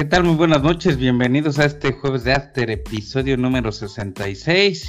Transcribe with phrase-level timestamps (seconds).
[0.00, 0.24] ¿Qué tal?
[0.24, 4.88] Muy buenas noches, bienvenidos a este jueves de After, episodio número 66.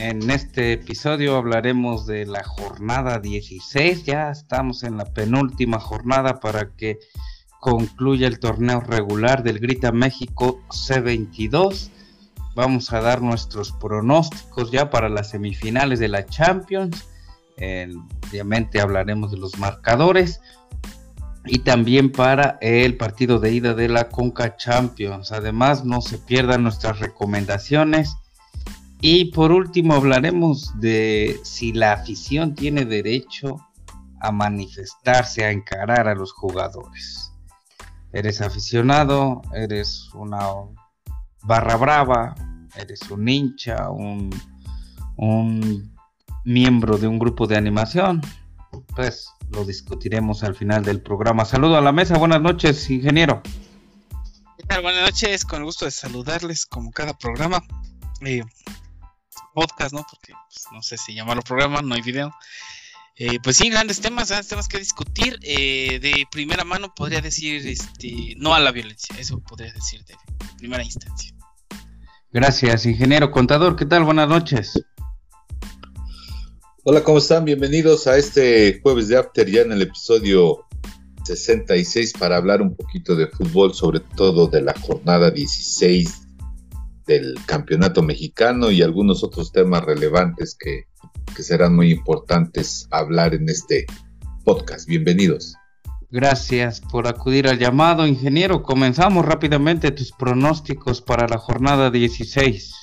[0.00, 6.74] En este episodio hablaremos de la jornada 16, ya estamos en la penúltima jornada para
[6.74, 6.98] que
[7.60, 11.88] concluya el torneo regular del Grita México C22.
[12.56, 17.06] Vamos a dar nuestros pronósticos ya para las semifinales de la Champions.
[18.28, 20.40] obviamente hablaremos de los marcadores
[21.44, 25.32] y también para el partido de ida de la Conca Champions.
[25.32, 28.16] Además, no se pierdan nuestras recomendaciones.
[29.00, 33.56] Y por último, hablaremos de si la afición tiene derecho
[34.20, 37.32] a manifestarse, a encarar a los jugadores.
[38.12, 40.40] Eres aficionado, eres una
[41.42, 42.34] barra brava,
[42.76, 44.30] eres un hincha, un,
[45.16, 45.96] un
[46.44, 48.20] miembro de un grupo de animación.
[48.94, 51.44] Pues lo discutiremos al final del programa.
[51.44, 53.42] Saludo a la mesa, buenas noches, ingeniero.
[54.56, 54.82] ¿Qué tal?
[54.82, 57.62] Buenas noches, con el gusto de saludarles como cada programa.
[58.22, 58.42] Eh,
[59.54, 60.06] podcast, ¿no?
[60.08, 62.34] Porque pues, no sé si llamarlo programa, no hay video.
[63.16, 65.38] Eh, pues sí, grandes temas, grandes temas que discutir.
[65.42, 70.16] Eh, de primera mano podría decir este, no a la violencia, eso podría decir de
[70.58, 71.34] primera instancia.
[72.32, 74.04] Gracias, ingeniero contador, ¿qué tal?
[74.04, 74.84] Buenas noches.
[76.82, 77.44] Hola, ¿cómo están?
[77.44, 80.64] Bienvenidos a este jueves de After, ya en el episodio
[81.24, 86.26] 66 para hablar un poquito de fútbol, sobre todo de la jornada 16
[87.06, 90.84] del campeonato mexicano y algunos otros temas relevantes que,
[91.36, 93.84] que serán muy importantes hablar en este
[94.46, 94.88] podcast.
[94.88, 95.52] Bienvenidos.
[96.10, 98.62] Gracias por acudir al llamado, ingeniero.
[98.62, 102.79] Comenzamos rápidamente tus pronósticos para la jornada 16.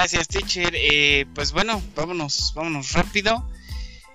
[0.00, 0.72] Gracias, teacher.
[0.74, 3.46] Eh, pues bueno, vámonos, vámonos rápido.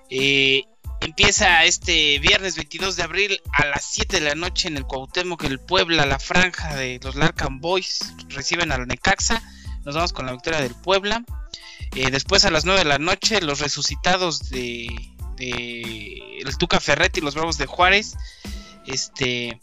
[0.09, 0.63] Eh,
[0.99, 5.43] empieza este viernes 22 de abril a las 7 de la noche en el Cuauhtémoc,
[5.43, 9.43] el Puebla, la franja de los Larcan Boys reciben al Necaxa.
[9.83, 11.23] Nos vamos con la victoria del Puebla.
[11.93, 14.87] Eh, después a las 9 de la noche los resucitados de,
[15.37, 18.15] de el Tuca Ferretti y los Bravos de Juárez.
[18.87, 19.61] Este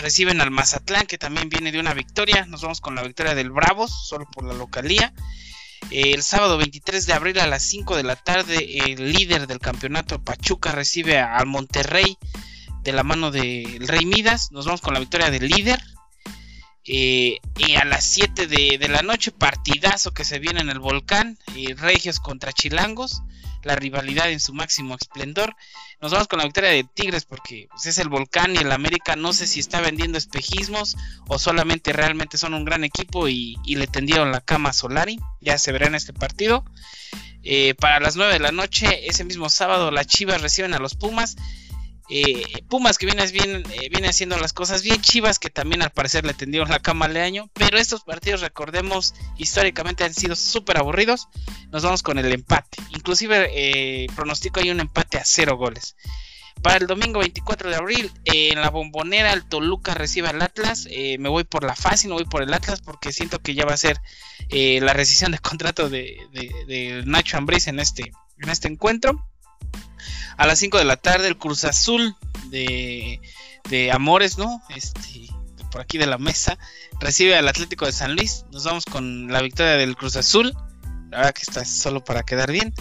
[0.00, 2.46] reciben al Mazatlán, que también viene de una victoria.
[2.46, 5.12] Nos vamos con la victoria del Bravos, solo por la localía.
[5.90, 10.22] el sábado 23 de abril a las 5 de la tarde, el líder del campeonato
[10.22, 12.18] Pachuca recibe al Monterrey
[12.82, 14.52] de la mano del Rey Midas.
[14.52, 15.80] Nos vamos con la victoria del líder.
[16.84, 21.38] Eh, y a las 7 de, la noche, partidazo que se viene en el volcán.
[21.54, 23.22] Eh, Regios contra Chilangos
[23.62, 25.56] la rivalidad en su máximo esplendor.
[26.00, 29.16] Nos vamos con la victoria de Tigres porque pues, es el volcán y el América
[29.16, 30.96] no sé si está vendiendo espejismos
[31.28, 35.18] o solamente realmente son un gran equipo y, le tendieron la cama a Solari.
[35.40, 36.64] Ya se verá en este partido.
[37.42, 40.94] Eh, para las 9 de la noche, ese mismo sábado, las Chivas reciben a los
[40.94, 41.36] Pumas.
[42.12, 46.34] Eh, Pumas que eh, viene haciendo las cosas bien, Chivas que también al parecer le
[46.34, 51.28] tendieron la cama al año, pero estos partidos recordemos históricamente han sido súper aburridos,
[51.70, 55.94] nos vamos con el empate, inclusive eh, pronostico hay un empate a cero goles.
[56.62, 60.86] Para el domingo 24 de abril, en la bombonera el Toluca recibe al Atlas.
[61.18, 63.72] me voy por la fácil, no voy por el Atlas porque siento que ya va
[63.72, 63.98] a ser
[64.50, 66.18] la rescisión de contrato de,
[66.66, 69.29] de Nacho Ambriz en este, en este encuentro.
[70.40, 72.16] A las 5 de la tarde, el Cruz Azul
[72.48, 73.20] de,
[73.92, 74.62] Amores, ¿no?
[74.74, 75.28] Este,
[75.70, 76.58] por aquí de la mesa,
[76.98, 78.46] recibe al Atlético de San Luis.
[78.50, 80.54] Nos vamos con la victoria del Cruz Azul.
[81.10, 82.72] La verdad que está solo para quedar bien.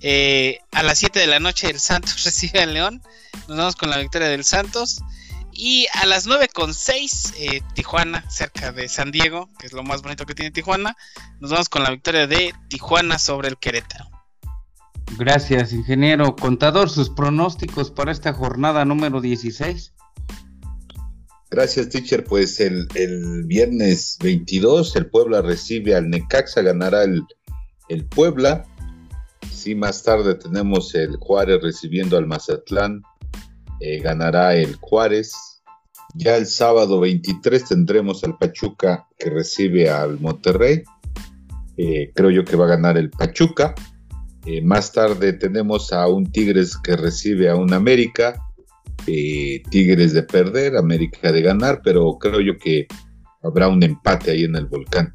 [0.00, 3.02] Eh, a las 7 de la noche, el Santos recibe al León.
[3.48, 5.02] Nos vamos con la victoria del Santos.
[5.52, 9.82] Y a las 9 con 6, eh, Tijuana, cerca de San Diego, que es lo
[9.82, 10.96] más bonito que tiene Tijuana.
[11.38, 14.13] Nos vamos con la victoria de Tijuana sobre el Querétaro.
[15.18, 16.34] Gracias, ingeniero.
[16.36, 19.92] Contador, sus pronósticos para esta jornada número 16.
[21.50, 22.24] Gracias, teacher.
[22.24, 22.88] Pues el,
[23.44, 27.22] viernes 22 el Puebla recibe al Necaxa, ganará el,
[27.88, 28.64] el Puebla.
[29.52, 33.02] Sí, más tarde tenemos el Juárez recibiendo al Mazatlán,
[33.80, 35.62] eh, ganará el Juárez.
[36.16, 40.82] Ya el sábado 23 tendremos al Pachuca que recibe al Monterrey.
[41.76, 43.74] Eh, creo yo que va a ganar el Pachuca.
[44.46, 48.42] Eh, más tarde tenemos a un Tigres que recibe a un América.
[49.06, 52.86] Eh, Tigres de perder, América de ganar, pero creo yo que
[53.42, 55.14] habrá un empate ahí en el volcán.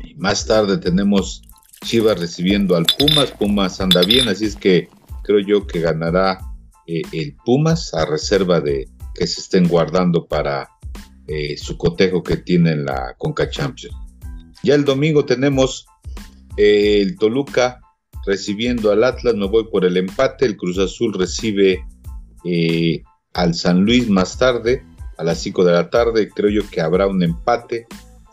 [0.00, 1.42] Y más tarde tenemos
[1.84, 3.32] Chivas recibiendo al Pumas.
[3.32, 4.88] Pumas anda bien, así es que
[5.24, 6.38] creo yo que ganará
[6.86, 10.68] eh, el Pumas a reserva de que se estén guardando para
[11.56, 13.96] su cotejo que tiene en la Conca Champions.
[14.62, 15.86] Ya el domingo tenemos
[16.58, 17.80] el Toluca
[18.26, 21.84] recibiendo al Atlas, me voy por el empate, el Cruz Azul recibe
[22.44, 24.84] eh, al San Luis más tarde,
[25.16, 26.28] a las 5 de la tarde.
[26.28, 27.86] Creo yo que habrá un empate,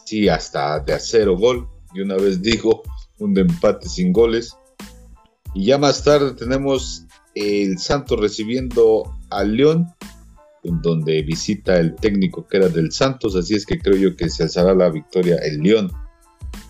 [0.06, 1.68] sí, hasta de a cero gol.
[1.94, 2.84] Y una vez digo,
[3.20, 4.56] un empate sin goles.
[5.54, 7.06] Y ya más tarde tenemos
[7.36, 9.88] el Santos recibiendo al León,
[10.64, 14.30] en donde visita el técnico que era del Santos, así es que creo yo que
[14.30, 15.92] se alzará la victoria el León.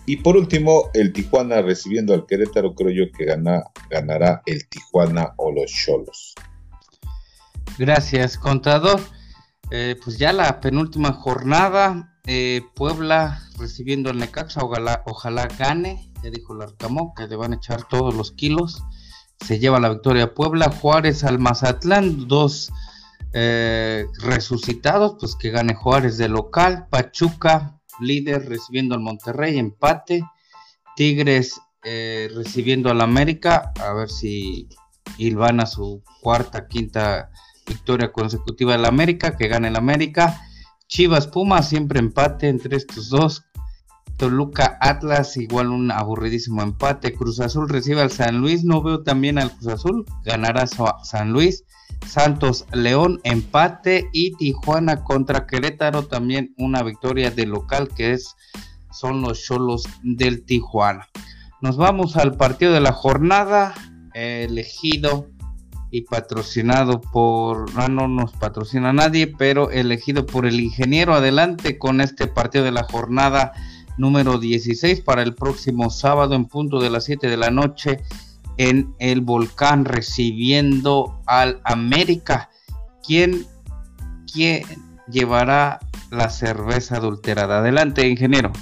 [0.04, 5.34] Y por último, el Tijuana recibiendo al Querétaro, creo yo que gana, ganará el Tijuana
[5.36, 6.34] o los Cholos.
[7.78, 9.00] Gracias, contador.
[9.70, 16.30] Eh, pues ya la penúltima jornada, eh, Puebla recibiendo al Necaxa, ojalá, ojalá gane, ya
[16.30, 18.82] dijo el Arcamón, que le van a echar todos los kilos.
[19.46, 22.70] Se lleva la victoria Puebla, Juárez al Mazatlán, dos
[23.32, 30.22] eh, resucitados, pues que gane Juárez de local, Pachuca líder recibiendo al Monterrey, empate,
[30.96, 34.68] Tigres eh, recibiendo al América, a ver si
[35.60, 37.30] a su cuarta, quinta
[37.66, 40.40] victoria consecutiva del América, que gane el América,
[40.86, 43.44] Chivas Pumas, siempre empate entre estos dos,
[44.22, 47.12] Toluca Atlas, igual un aburridísimo empate.
[47.12, 48.62] Cruz Azul recibe al San Luis.
[48.62, 50.06] No veo también al Cruz Azul.
[50.24, 51.64] Ganará San Luis.
[52.06, 58.36] Santos León empate y Tijuana contra Querétaro también una victoria de local que es
[58.92, 61.08] son los Cholos del Tijuana.
[61.60, 63.74] Nos vamos al partido de la jornada
[64.14, 65.26] elegido
[65.90, 72.00] y patrocinado por ah, no nos patrocina nadie, pero elegido por el ingeniero adelante con
[72.00, 73.52] este partido de la jornada
[73.98, 78.00] número 16 para el próximo sábado en punto de las 7 de la noche
[78.58, 82.50] en el volcán recibiendo al América.
[83.06, 83.46] ¿Quién,
[84.32, 84.64] quién
[85.08, 85.80] llevará
[86.10, 87.58] la cerveza adulterada?
[87.58, 88.52] Adelante, ingeniero.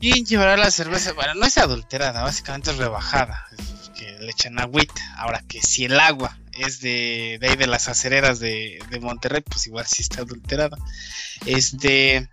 [0.00, 1.12] ¿Quién llevará la cerveza?
[1.12, 3.46] Bueno, no es adulterada, básicamente es rebajada.
[4.20, 5.02] le echan agüita.
[5.16, 9.42] Ahora que si el agua es de, de ahí de las acereras de, de Monterrey,
[9.42, 10.76] pues igual sí está adulterada.
[11.46, 12.28] Este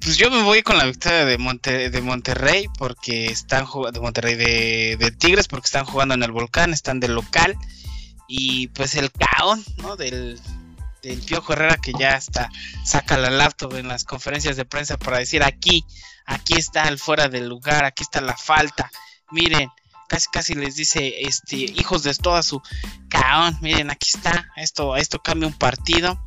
[0.00, 5.48] pues yo me voy con la victoria de, Monterrey porque están de Monterrey de, Tigres
[5.48, 7.56] porque están jugando en el volcán, están de local
[8.26, 9.64] y pues el caón.
[9.98, 10.40] Del,
[11.02, 12.48] del Piojo Herrera que ya está
[12.84, 15.84] saca la laptop en las conferencias de prensa para decir aquí,
[16.24, 18.90] aquí está el fuera del lugar, aquí está la falta.
[19.30, 19.70] Miren,
[20.08, 22.62] casi casi les dice este hijos de toda su
[23.08, 26.18] caón, miren, aquí está, esto esto cambia un partido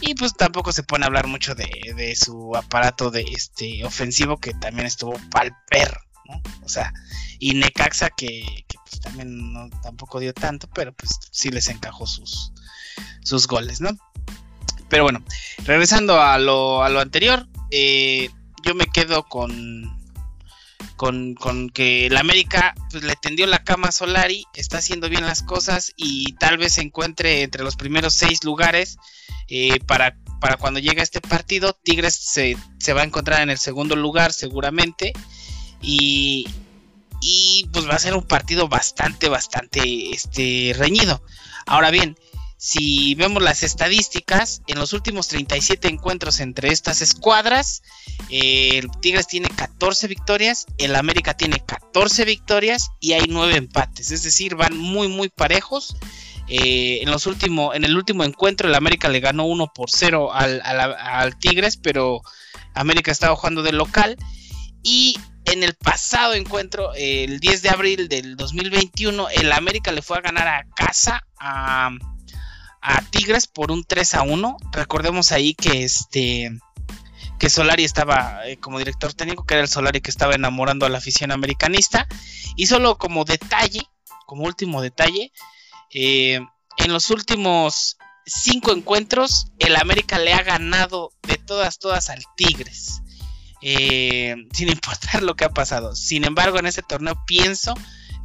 [0.00, 4.54] y pues tampoco se pone a hablar mucho de, su aparato de este ofensivo que
[4.54, 6.40] también estuvo pal perro, ¿no?
[6.64, 6.92] O sea,
[7.38, 12.52] y Necaxa que, pues también tampoco dio tanto, pero pues sí les encajó sus,
[13.22, 13.90] sus goles, ¿no?
[14.88, 15.24] Pero bueno,
[15.64, 18.30] regresando a lo, a lo anterior, eh,
[18.64, 19.95] yo me quedo con,
[20.96, 25.26] con, con, que el América pues, le tendió la cama a Solari, está haciendo bien
[25.26, 28.98] las cosas y tal vez se encuentre entre los primeros seis lugares
[29.48, 31.74] eh, para, para cuando llegue este partido.
[31.74, 32.56] Tigres se,
[32.92, 35.12] va a encontrar en el segundo lugar seguramente
[35.80, 36.48] y,
[37.20, 41.22] y pues va a ser un partido bastante, bastante este, reñido.
[41.66, 42.16] Ahora bien,
[42.58, 47.82] si vemos las estadísticas, en los últimos 37 encuentros entre estas escuadras,
[48.30, 54.10] eh, el Tigres tiene 14 victorias, el América tiene 14 victorias y hay 9 empates.
[54.10, 55.96] Es decir, van muy, muy parejos.
[56.48, 60.32] Eh, en, los últimos, en el último encuentro, el América le ganó 1 por 0
[60.32, 62.22] al, Tigres, pero
[62.74, 64.16] América estaba jugando de local.
[64.82, 70.16] Y en el pasado encuentro, el 10 de abril del 2021, el América le fue
[70.16, 71.90] a ganar a casa a
[72.86, 74.56] a Tigres por un 3 a 1.
[74.70, 76.56] Recordemos ahí que este
[77.38, 80.88] que Solari estaba eh, como director técnico, que era el Solari que estaba enamorando a
[80.88, 82.06] la afición americanista.
[82.54, 83.82] Y solo como detalle,
[84.24, 85.32] como último detalle,
[85.92, 86.40] eh,
[86.78, 93.02] en los últimos cinco encuentros, el América le ha ganado de todas, todas al Tigres.
[93.62, 95.96] Eh, sin importar lo que ha pasado.
[95.96, 97.74] Sin embargo, en este torneo pienso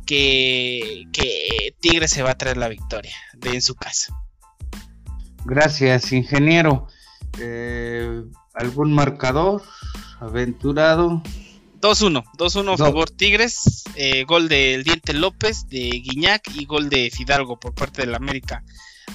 [0.06, 4.16] que, que Tigres se va a traer la victoria de en su casa.
[5.46, 6.88] Gracias, ingeniero.
[7.40, 9.62] Eh, ¿Algún marcador
[10.20, 11.22] aventurado?
[11.82, 17.10] 2-1, 2-1 a favor Tigres, eh, gol del Diente López, de Guiñac y gol de
[17.10, 18.64] Fidalgo por parte del América.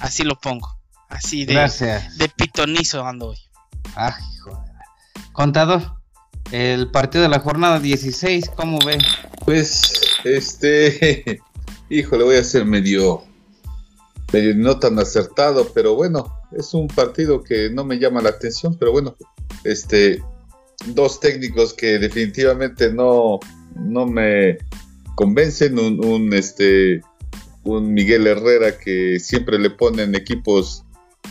[0.01, 3.37] Así lo pongo, así de, de pitonizo ando hoy.
[3.95, 4.17] Ah,
[5.31, 6.01] Contador,
[6.51, 8.97] el partido de la jornada 16, ¿cómo ve?
[9.45, 9.93] Pues,
[10.25, 11.41] este,
[11.89, 13.23] hijo, le voy a hacer medio
[14.31, 18.77] medio no tan acertado, pero bueno, es un partido que no me llama la atención,
[18.77, 19.15] pero bueno,
[19.63, 20.21] este,
[20.87, 23.39] dos técnicos que definitivamente no,
[23.75, 24.57] no me
[25.15, 27.01] convencen, un, este,
[27.63, 30.83] un Miguel Herrera que siempre le ponen equipos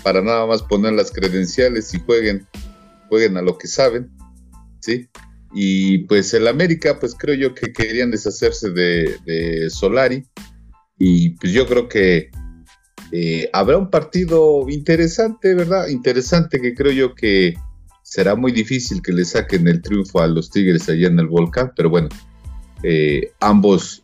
[0.02, 2.46] para nada más poner las credenciales y jueguen,
[3.08, 4.10] jueguen a lo que saben,
[4.80, 5.08] ¿sí?
[5.52, 10.26] Y pues el América, pues creo yo que querían deshacerse de, Solari.
[10.98, 12.30] Y pues yo creo que
[13.12, 15.88] eh, habrá un partido interesante, ¿verdad?
[15.88, 17.54] Interesante que creo yo que
[18.02, 21.72] será muy difícil que le saquen el triunfo a los Tigres allá en el Volcán,
[21.76, 22.08] pero bueno,
[22.82, 24.02] eh, ambos,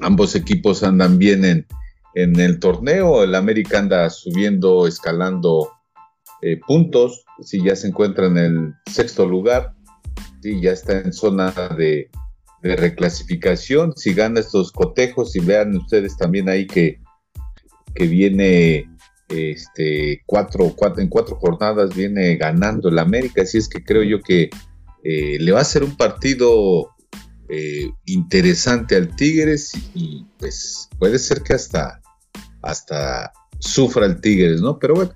[0.00, 1.66] ambos equipos andan bien en,
[2.14, 5.70] en el torneo, el América anda subiendo, escalando
[6.40, 9.74] eh, puntos, si ya se encuentra en el sexto lugar,
[10.40, 12.10] si ya está en zona de,
[12.60, 17.00] reclasificación, si gana estos cotejos, y vean ustedes también ahí que,
[17.94, 18.90] que viene
[19.28, 24.50] este, cuatro, en cuatro jornadas viene ganando el América, así es que creo yo que
[25.04, 26.94] eh, le va a ser un partido
[27.48, 32.00] eh, interesante al Tigres y, pues puede ser que hasta,
[32.62, 34.78] hasta sufra el Tigres, ¿no?
[34.78, 35.12] Pero bueno,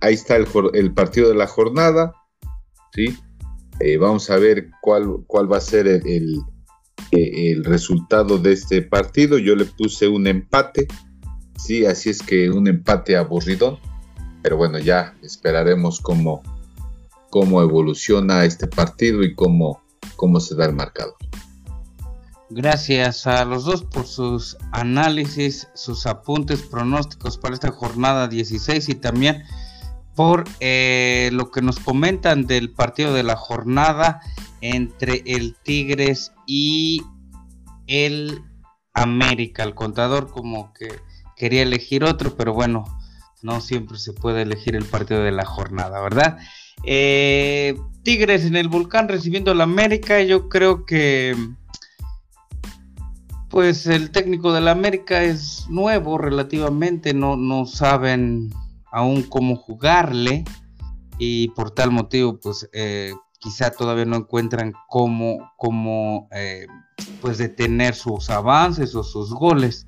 [0.00, 2.12] ahí está el, partido de la jornada,
[2.94, 3.16] ¿sí?
[3.80, 6.40] Eh, vamos a ver cuál, cuál va a ser el,
[7.10, 9.38] el, resultado de este partido.
[9.38, 10.88] Yo le puse un empate,
[11.58, 11.84] ¿sí?
[11.84, 13.78] Así es que un empate aburrido,
[14.42, 16.42] pero bueno, ya esperaremos cómo,
[17.30, 19.82] cómo evoluciona este partido y cómo,
[20.16, 21.16] cómo se da el marcador.
[22.50, 28.94] Gracias a los dos por sus análisis, sus apuntes, pronósticos para esta jornada 16 y
[28.94, 29.42] también
[30.14, 34.20] por eh, lo que nos comentan del partido de la jornada
[34.62, 37.02] entre el Tigres y
[37.86, 38.42] el
[38.94, 39.62] América.
[39.62, 40.88] El contador como que
[41.38, 42.84] quería elegir otro, pero bueno,
[43.42, 46.38] no siempre se puede elegir el partido de la jornada, ¿verdad?
[46.84, 51.34] Eh, Tigres en el volcán recibiendo al América, yo creo que
[53.48, 58.50] pues el técnico de la América es nuevo relativamente, no, no saben
[58.92, 60.44] aún cómo jugarle
[61.18, 66.66] y por tal motivo pues eh, quizá todavía no encuentran cómo, cómo eh,
[67.20, 69.87] pues detener sus avances o sus goles.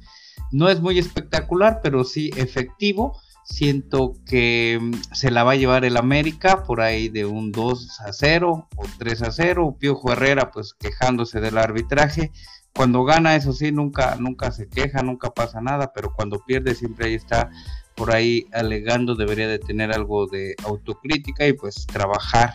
[0.53, 3.19] No es muy espectacular, pero sí efectivo.
[3.45, 8.01] Siento que mm, se la va a llevar el América por ahí de un 2
[8.01, 9.77] a 0 o 3 a 0.
[9.79, 12.33] Piojo Herrera pues quejándose del arbitraje
[12.75, 17.09] cuando gana, eso sí, nunca, nunca se queja, nunca pasa nada, pero cuando pierde siempre
[17.09, 17.51] ahí está
[17.97, 22.55] por ahí alegando, debería de tener algo de autocrítica y pues trabajar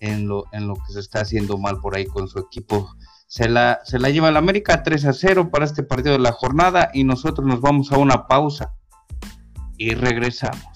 [0.00, 2.90] en lo, en lo que se está haciendo mal por ahí con su equipo.
[3.30, 6.32] Se la, se la lleva el América 3 a 0 para este partido de la
[6.32, 8.74] jornada y nosotros nos vamos a una pausa
[9.78, 10.69] y regresamos.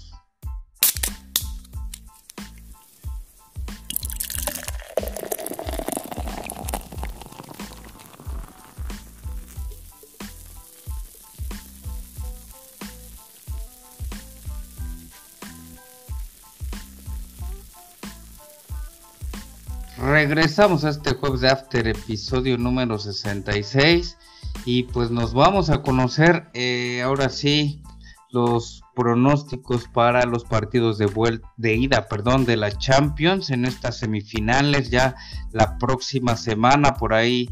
[20.27, 24.17] Regresamos a este jueves de After, episodio número 66.
[24.65, 27.83] Y pues nos vamos a conocer eh, ahora sí
[28.31, 33.99] los pronósticos para los partidos de vuelta de ida, perdón, de la Champions en estas
[33.99, 35.15] semifinales ya
[35.53, 37.51] la próxima semana por ahí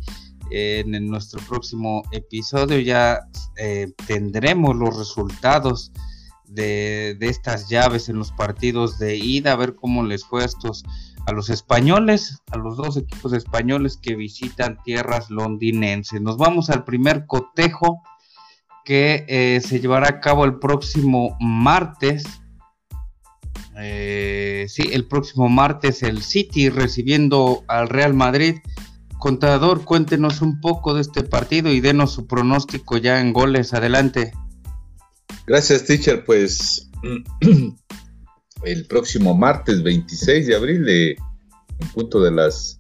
[0.51, 3.21] en, nuestro próximo episodio ya
[3.59, 5.93] eh, tendremos los resultados
[6.55, 10.85] de, estas llaves en los partidos de ida, a ver cómo les fue a estos
[11.27, 16.21] a los españoles, a los dos equipos españoles que visitan tierras londinenses.
[16.21, 18.03] Nos vamos al primer cotejo
[18.85, 22.25] que eh, se llevará a cabo el próximo martes.
[23.79, 28.57] Eh, sí, el próximo martes el City recibiendo al Real Madrid.
[29.21, 33.73] Contador, cuéntenos un poco de este partido y denos su pronóstico ya en goles.
[33.75, 34.33] Adelante.
[35.47, 36.25] Gracias, teacher.
[36.25, 36.89] Pues
[38.65, 42.79] el próximo martes 26 de abril, en punto de las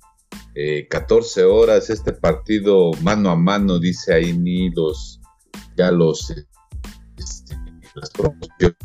[0.88, 5.20] 14 eh, horas, este partido mano a mano, dice ahí ni los,
[5.76, 6.30] ya los,
[7.16, 7.56] este,
[7.94, 8.76] las promociones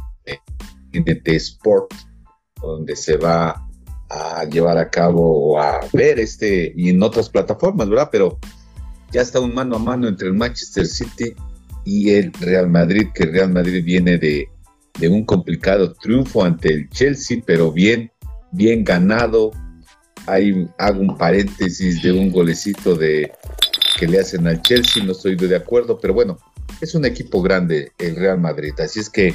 [0.91, 1.93] de Sport,
[2.61, 3.63] donde se va
[4.09, 8.09] a llevar a cabo o a ver este y en otras plataformas, ¿verdad?
[8.11, 8.39] Pero
[9.11, 11.35] ya está un mano a mano entre el Manchester City
[11.87, 14.49] y el Real Madrid, que el Real Madrid viene de
[14.99, 18.11] de un complicado triunfo ante el Chelsea, pero bien,
[18.51, 19.51] bien ganado.
[20.25, 23.31] Ahí hago un paréntesis de un golecito de
[23.97, 26.37] que le hacen al Chelsea, no estoy de acuerdo, pero bueno,
[26.81, 29.33] es un equipo grande el Real Madrid, así es que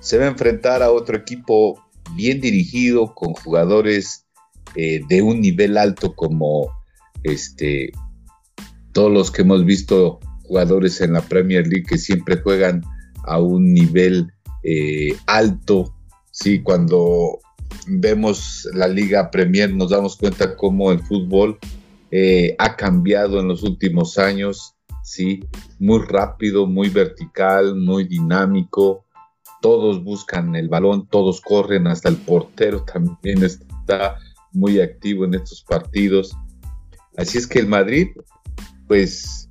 [0.00, 1.82] se va a enfrentar a otro equipo
[2.14, 4.26] bien dirigido, con jugadores
[4.74, 6.70] eh, de un nivel alto como
[7.22, 7.92] este
[8.92, 12.82] todos los que hemos visto jugadores en la Premier League que siempre juegan
[13.24, 14.32] a un nivel
[14.62, 15.94] eh, alto
[16.32, 17.40] Sí, cuando
[17.86, 21.58] vemos la Liga Premier nos damos cuenta cómo el fútbol
[22.10, 25.44] eh, ha cambiado en los últimos años, sí,
[25.78, 29.04] muy rápido, muy vertical, muy dinámico.
[29.60, 34.16] Todos buscan el balón, todos corren, hasta el portero también está
[34.52, 36.34] muy activo en estos partidos.
[37.18, 38.08] Así es que el Madrid,
[38.88, 39.50] pues,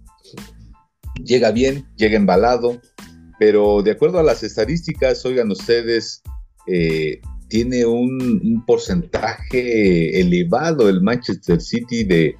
[1.23, 2.81] llega bien, llega embalado,
[3.39, 6.21] pero de acuerdo a las estadísticas, oigan ustedes,
[6.67, 12.35] eh, tiene un, porcentaje elevado el Manchester City de,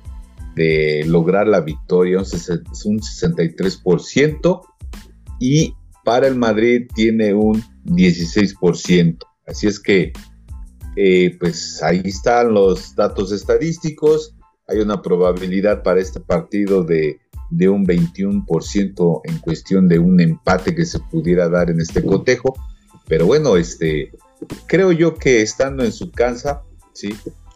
[1.08, 4.62] lograr la victoria, es un 63%,
[5.40, 5.74] y
[6.06, 9.18] para el Madrid tiene un 16%.
[9.48, 10.14] Así es que,
[10.96, 14.36] eh, pues ahí están los datos estadísticos.
[14.68, 17.20] Hay una probabilidad para este partido de,
[17.52, 22.56] de un 21% en cuestión de un empate que se pudiera dar en este cotejo.
[23.08, 24.12] Pero bueno, este,
[24.68, 27.14] creo yo que estando en su casa, ¿sí?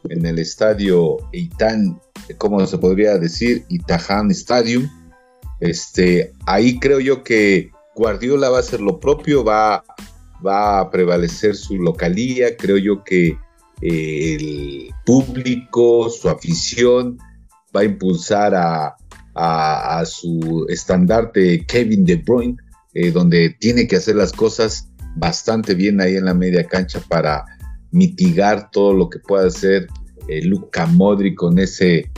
[0.10, 2.00] en el estadio Itán,
[2.38, 3.66] ¿cómo se podría decir?
[3.70, 4.90] Itahan Stadium,
[5.60, 9.84] este, ahí creo yo que Guardiola va a hacer lo propio, va,
[10.46, 13.38] va a prevalecer su localía, creo yo que
[13.82, 17.18] eh, el público, su afición,
[17.76, 18.96] va a impulsar a,
[20.06, 22.58] su estandarte Kevin De Bruyne,
[22.94, 27.44] eh, donde tiene que hacer las cosas bastante bien ahí en la media cancha para
[27.92, 29.88] mitigar todo lo que pueda hacer
[30.28, 32.10] eh, Luca Modri con ese,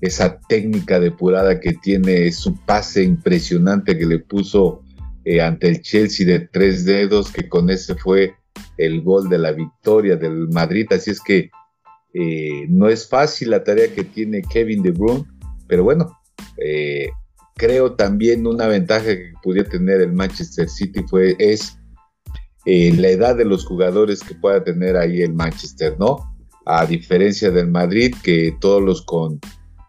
[0.00, 4.82] esa técnica depurada que tiene, su pase impresionante que le puso
[5.24, 8.34] eh, ante el Chelsea de tres dedos, que con ese fue
[8.76, 10.86] el gol de la victoria del Madrid.
[10.90, 11.50] Así es que
[12.68, 15.24] no es fácil la tarea que tiene Kevin De Bruyne,
[15.66, 16.21] pero bueno,
[17.56, 21.78] creo también una ventaja que pudiera tener el Manchester City fue es
[22.64, 26.32] eh, la edad de los jugadores que pueda tener ahí el Manchester, ¿no?
[26.64, 29.40] A diferencia del Madrid, que todos los con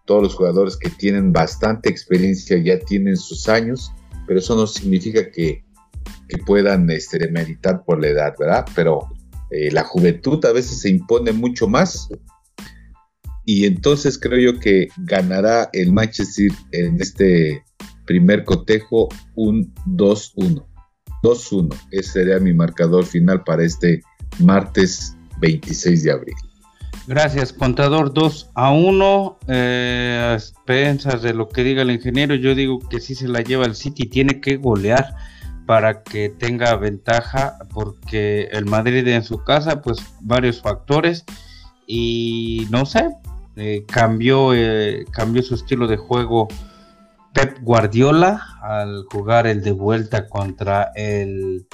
[0.05, 3.91] todos los jugadores que tienen bastante experiencia ya tienen sus años,
[4.27, 5.63] pero eso no significa que,
[6.47, 8.65] puedan este, meditar por la edad, ¿verdad?
[8.75, 9.07] Pero
[9.51, 12.09] eh, la juventud a veces se impone mucho más.
[13.45, 17.63] Y entonces creo yo que ganará el Manchester en este
[18.05, 20.65] primer cotejo un 2-1.
[21.23, 21.75] 2-1.
[21.91, 24.01] Ese sería mi marcador final para este
[24.39, 26.35] martes 26 de abril.
[27.05, 29.39] Gracias, contador 2 a 1.
[29.47, 32.35] Eh, pensas de lo que diga el ingeniero.
[32.35, 35.15] Yo digo que si se la lleva el City, tiene que golear
[35.65, 41.25] para que tenga ventaja, porque el Madrid en su casa, pues varios factores.
[41.87, 43.09] Y no sé,
[43.55, 46.47] eh, cambió, eh, cambió su estilo de juego
[47.33, 51.67] Pep Guardiola al jugar el de vuelta contra el,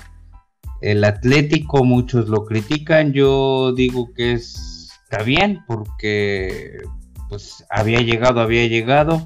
[0.81, 1.83] el Atlético.
[1.83, 3.13] Muchos lo critican.
[3.13, 6.77] Yo digo que está bien porque
[7.29, 9.25] pues había llegado, había llegado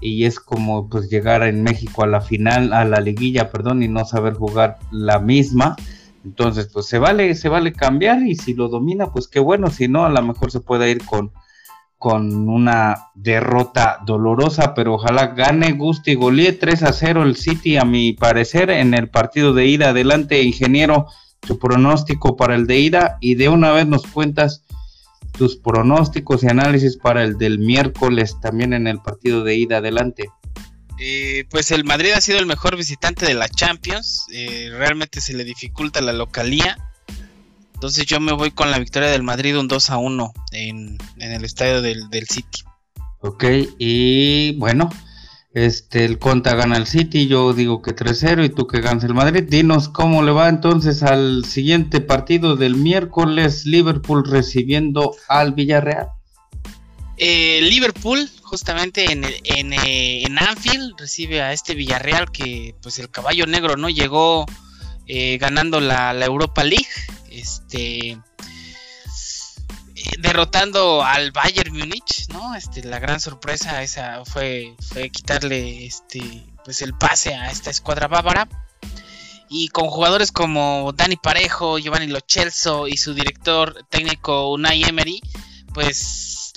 [0.00, 3.88] y es como pues llegar en México a la final, a la liguilla, perdón, y
[3.88, 5.76] no saber jugar la misma.
[6.24, 9.88] Entonces, pues se vale, se vale cambiar y si lo domina, pues qué bueno, si
[9.88, 11.32] no, a lo mejor se puede ir con
[12.04, 17.78] con una derrota dolorosa, pero ojalá gane, guste y golee 3 a 0 el City,
[17.78, 19.88] a mi parecer, en el partido de ida.
[19.88, 21.06] Adelante, ingeniero,
[21.40, 24.64] tu pronóstico para el de ida y de una vez nos cuentas
[25.32, 29.78] tus pronósticos y análisis para el del miércoles también en el partido de ida.
[29.78, 30.24] Adelante.
[31.00, 35.32] Eh, pues el Madrid ha sido el mejor visitante de la Champions, eh, realmente se
[35.32, 36.76] le dificulta la localía
[37.84, 41.44] entonces yo me voy con la victoria del Madrid un 2 a 1 en, el
[41.44, 42.62] estadio del, City.
[43.20, 43.44] Ok,
[43.78, 44.88] y bueno,
[45.52, 49.12] este el Conta gana el City, yo digo que 3-0 y tú que ganas el
[49.12, 49.44] Madrid.
[49.46, 56.08] Dinos cómo le va entonces al siguiente partido del miércoles, Liverpool recibiendo al Villarreal.
[57.18, 63.10] Eh, Liverpool, justamente en, en, eh, en, Anfield, recibe a este Villarreal que, pues, el
[63.10, 64.46] caballo negro no llegó
[65.06, 66.88] eh, ganando la, la, Europa League
[67.40, 68.18] este
[70.18, 72.54] derrotando al Bayern Múnich, ¿no?
[72.54, 78.08] Este, la gran sorpresa esa fue, fue quitarle este, pues el pase a esta escuadra
[78.08, 78.48] bávara.
[79.48, 85.20] Y con jugadores como Dani Parejo, Giovanni Lochelso y su director técnico Unai Emery,
[85.72, 86.52] pues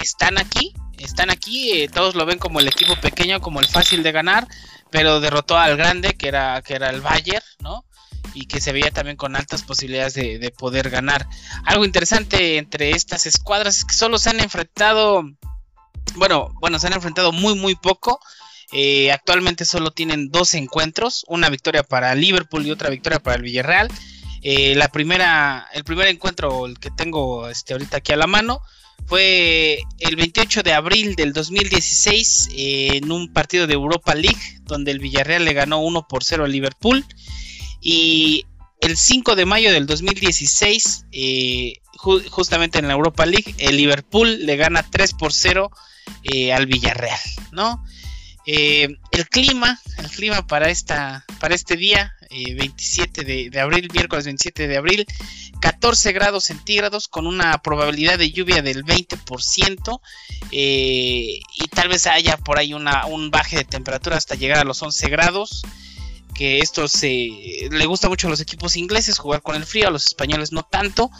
[0.00, 4.02] están aquí, están aquí, eh, todos lo ven como el equipo pequeño, como el fácil
[4.02, 4.46] de ganar,
[4.90, 7.84] pero derrotó al grande, que era, que era el Bayern, ¿no?
[8.34, 11.26] Y que se veía también con altas posibilidades de, poder ganar.
[11.64, 15.24] Algo interesante entre estas escuadras es que solo se han enfrentado,
[16.16, 18.20] bueno, bueno, se han enfrentado muy, muy poco.
[18.72, 23.42] Eh, actualmente solo tienen dos encuentros, una victoria para Liverpool y otra victoria para el
[23.42, 23.88] Villarreal.
[24.42, 28.60] Eh, la primera, el primer encuentro, el que tengo este, ahorita aquí a la mano,
[29.06, 34.92] fue el 28 de abril del 2016 eh, en un partido de Europa League donde
[34.92, 37.04] el Villarreal le ganó 1 por 0 al Liverpool
[37.80, 38.46] y
[38.80, 44.56] el 5 de mayo del 2016 eh, justamente en la Europa League el Liverpool le
[44.56, 45.70] gana 3 por 0
[46.24, 47.20] eh, al Villarreal,
[47.52, 47.84] ¿no?
[48.46, 54.76] el clima, el clima para esta, para este día, 27 de, abril, miércoles 27 de
[54.76, 55.06] abril,
[55.60, 60.00] 14 grados centígrados con una probabilidad de lluvia del 20%
[60.52, 64.64] eh, y tal vez haya por ahí una, un baje de temperatura hasta llegar a
[64.64, 65.62] los 11 grados
[66.30, 69.90] que esto se le gusta mucho a los equipos ingleses jugar con el frío a
[69.90, 71.10] los españoles no tanto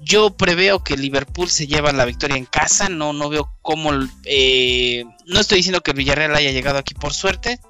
[0.00, 3.90] yo preveo que Liverpool se lleva la victoria en casa no no veo cómo
[4.24, 7.60] eh, no estoy diciendo que Villarreal haya llegado aquí por suerte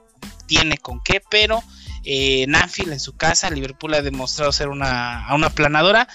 [0.47, 1.63] tiene con qué pero
[2.05, 3.51] eh, Nanfield en su casa.
[3.51, 6.09] Liverpool ha demostrado ser una, una planadora.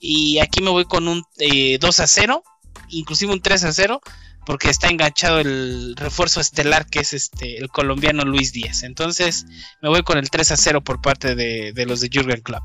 [0.00, 2.42] Y aquí me voy con un 2 eh, a 0,
[2.88, 4.00] inclusive un 3 a 0,
[4.44, 8.82] porque está enganchado el refuerzo estelar que es este el colombiano Luis Díaz.
[8.82, 9.46] Entonces
[9.82, 12.64] me voy con el 3 a 0 por parte de, los de Jürgen Klopp.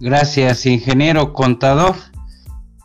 [0.00, 1.96] Gracias, ingeniero contador.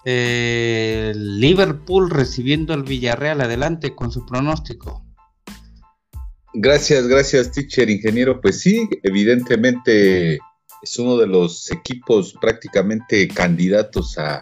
[0.06, 3.42] Eh, Liverpool recibiendo al Villarreal.
[3.42, 5.06] Adelante con su pronóstico.
[6.54, 8.42] Gracias, gracias, teacher, ingeniero.
[8.42, 10.40] Pues sí, evidentemente
[10.82, 14.42] es uno de los equipos prácticamente candidatos a,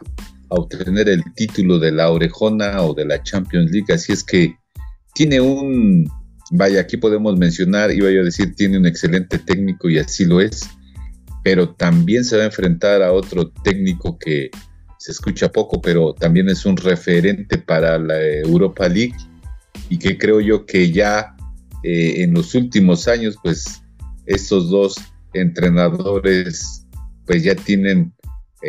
[0.49, 3.93] obtener el título de la Orejona o de la Champions League.
[3.93, 4.55] Así es que
[5.13, 6.09] tiene un,
[6.51, 10.41] vaya, aquí podemos mencionar, iba yo a decir, tiene un excelente técnico y así lo
[10.41, 10.69] es,
[11.43, 14.49] pero también se va a enfrentar a otro técnico que
[14.99, 19.15] se escucha poco, pero también es un referente para la Europa League
[19.89, 21.35] y que creo yo que ya
[21.83, 23.81] eh, en los últimos años, pues
[24.25, 24.95] estos dos
[25.33, 26.85] entrenadores
[27.25, 28.13] pues ya tienen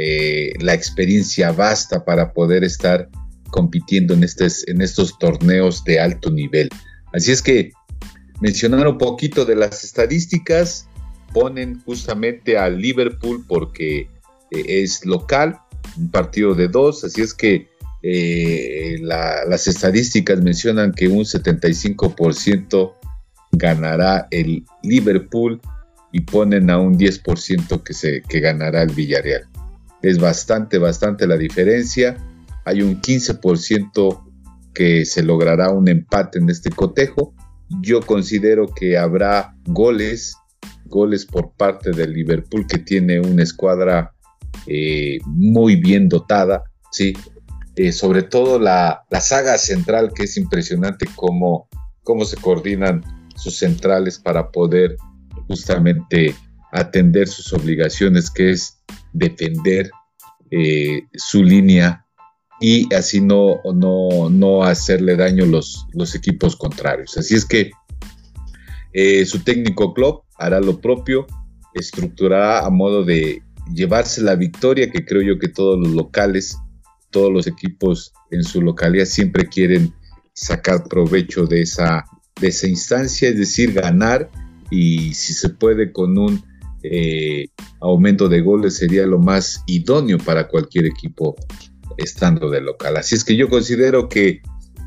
[0.01, 3.09] eh, la experiencia basta para poder estar
[3.51, 6.69] compitiendo en, estos torneos de alto nivel.
[7.13, 7.73] Así es que
[8.41, 10.89] mencionar un poquito de las estadísticas,
[11.33, 14.03] ponen justamente al Liverpool porque
[14.53, 15.59] eh, es local,
[15.97, 17.67] un partido de dos, así es que
[19.01, 22.95] las estadísticas mencionan que un 75%
[23.51, 25.61] ganará el Liverpool
[26.13, 29.49] y ponen a un 10% que, se, que ganará el Villarreal.
[30.03, 32.17] Es bastante, bastante la diferencia.
[32.65, 34.25] Hay un 15%
[34.75, 37.35] que se logrará un empate en este cotejo.
[37.81, 40.37] Yo considero que habrá goles,
[40.87, 44.13] goles por parte del Liverpool que tiene una escuadra
[44.67, 47.15] eh, muy bien dotada, ¿sí?
[47.77, 51.69] Eh, sobre todo la, saga central que es impresionante cómo,
[52.03, 53.05] cómo se coordinan
[53.37, 54.97] sus centrales para poder
[55.47, 56.35] justamente
[56.73, 58.79] atender sus obligaciones, que es
[59.19, 59.91] defender
[60.51, 62.07] eh, su línea
[62.61, 67.17] y así no, no, no hacerle daño los, los equipos contrarios.
[67.17, 67.71] Así es que
[68.93, 71.27] eh, su técnico club hará lo propio,
[71.75, 76.57] estructurará a modo de llevarse la victoria, que creo yo que todos los locales,
[77.11, 79.93] todos los equipos en su localidad siempre quieren
[80.33, 82.05] sacar provecho de esa
[82.41, 84.31] de esa instancia, es decir, ganar
[84.71, 86.43] y si se puede con un
[86.83, 87.49] eh,
[87.81, 91.37] aumento de goles sería lo más idóneo para cualquier equipo
[91.97, 92.97] estando de local.
[92.97, 94.41] Así es que yo considero que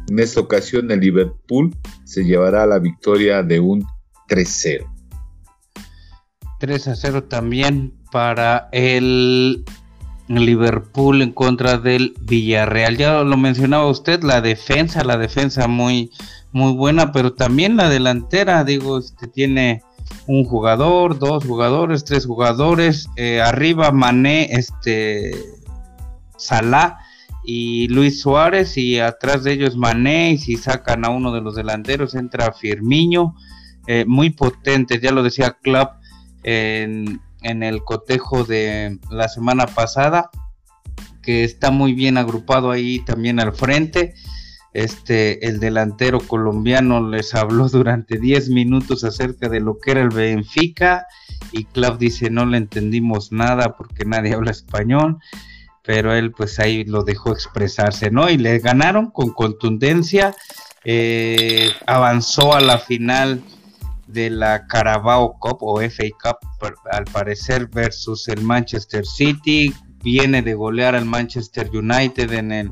[0.09, 3.85] en esta ocasión el Liverpool se llevará la victoria de un
[4.29, 4.85] 3-0.
[6.59, 9.63] 3 0 también para el
[10.27, 12.97] Liverpool en contra del Villarreal.
[12.97, 16.11] Ya lo mencionaba usted, la defensa, la defensa muy
[16.53, 19.83] muy buena, pero también la delantera, digo, este tiene
[20.27, 25.31] un jugador, dos jugadores, tres jugadores, eh, arriba Mané, este
[26.37, 26.99] Salah
[27.43, 31.55] y Luis Suárez y atrás de ellos Mané y si sacan a uno de los
[31.55, 33.35] delanteros entra Firmiño,
[33.87, 35.89] eh, muy potentes, ya lo decía Club
[36.43, 40.29] en, en el cotejo de la semana pasada,
[41.21, 44.13] que está muy bien agrupado ahí también al frente
[44.73, 50.09] este, el delantero colombiano les habló durante 10 minutos acerca de lo que era el
[50.09, 51.07] Benfica
[51.51, 55.17] y Clav dice no le entendimos nada porque nadie habla español,
[55.83, 58.29] pero él pues ahí lo dejó expresarse, ¿no?
[58.29, 60.35] Y le ganaron con contundencia,
[60.83, 63.41] eh, avanzó a la final
[64.07, 66.37] de la Carabao Cup o FA Cup
[66.91, 72.71] al parecer versus el Manchester City, viene de golear al Manchester United en el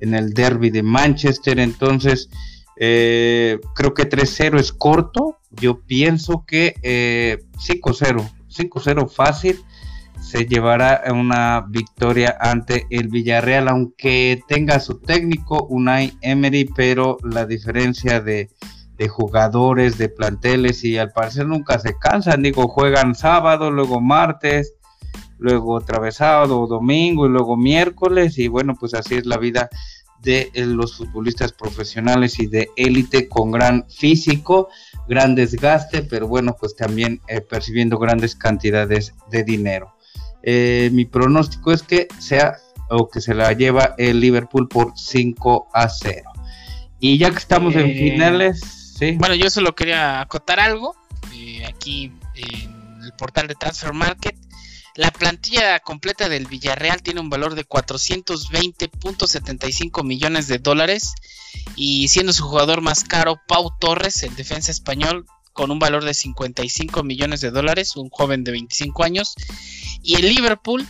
[0.00, 1.58] en el derby de Manchester.
[1.58, 2.28] Entonces,
[2.76, 5.38] eh, creo que 3-0 es corto.
[5.50, 6.74] Yo pienso que
[7.58, 9.60] 5-0, eh, 5-0 fácil.
[10.20, 17.46] se llevará una victoria ante el Villarreal, aunque tenga su técnico Unai Emery, pero la
[17.46, 18.50] diferencia de,
[18.98, 24.74] de jugadores, de planteles y al parecer nunca se cansan, digo, juegan sábado, luego martes,
[25.38, 29.70] luego otra vez sábado, domingo y luego miércoles y bueno, pues así es la vida
[30.20, 34.68] de eh, los futbolistas profesionales y de élite con gran físico,
[35.08, 39.94] gran desgaste, pero bueno, pues también eh, percibiendo grandes cantidades de dinero.
[40.42, 42.56] Eh, mi pronóstico es que sea
[42.90, 46.22] o que se la lleva el Liverpool por 5 a 0.
[47.00, 48.60] Y ya que estamos en finales,
[48.98, 49.16] sí.
[49.18, 50.96] Bueno, yo solo quería acotar algo.
[51.68, 54.36] aquí en el portal de Transfer Market
[54.98, 61.14] la plantilla completa del Villarreal tiene un valor de 420.75 millones de dólares
[61.76, 66.14] y siendo su jugador más caro Pau Torres, el defensa español, con un valor de
[66.14, 69.36] 55 millones de dólares, un joven de 25 años.
[70.02, 70.84] Y el Liverpool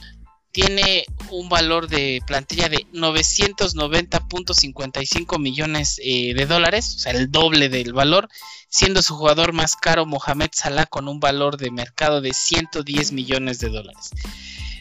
[0.52, 7.68] tiene un valor de plantilla de 990.55 millones eh, de dólares, o sea, el doble
[7.68, 8.28] del valor,
[8.68, 13.60] siendo su jugador más caro Mohamed Salah con un valor de mercado de 110 millones
[13.60, 14.10] de dólares.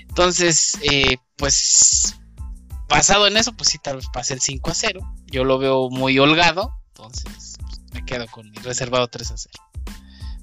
[0.08, 2.16] Entonces, eh, pues,
[2.88, 5.14] basado en eso, pues sí, tal vez pase el 5 a 0.
[5.28, 9.67] Yo lo veo muy holgado, entonces pues, me quedo con mi reservado 3 a 0.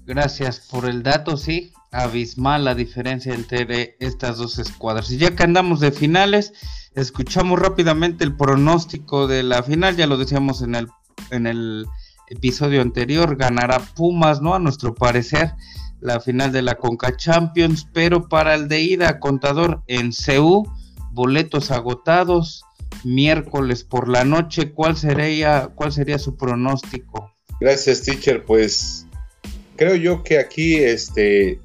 [0.06, 5.10] Gracias por el dato, sí, abismal la diferencia entre estas dos escuadras.
[5.10, 6.52] Y ya que andamos de finales,
[6.94, 10.88] escuchamos rápidamente el pronóstico de la final, ya lo decíamos en el,
[11.30, 11.86] en el
[12.28, 14.54] episodio anterior, ganará Pumas, ¿no?
[14.54, 15.54] A nuestro parecer,
[16.00, 20.68] la final de la Conca Champions, pero para el de ida, contador en CU,
[21.12, 22.64] boletos agotados,
[23.04, 27.32] miércoles por la noche, ¿cuál sería, cuál sería su pronóstico?
[27.60, 29.06] Gracias, teacher, pues
[29.76, 31.58] creo yo que aquí, este,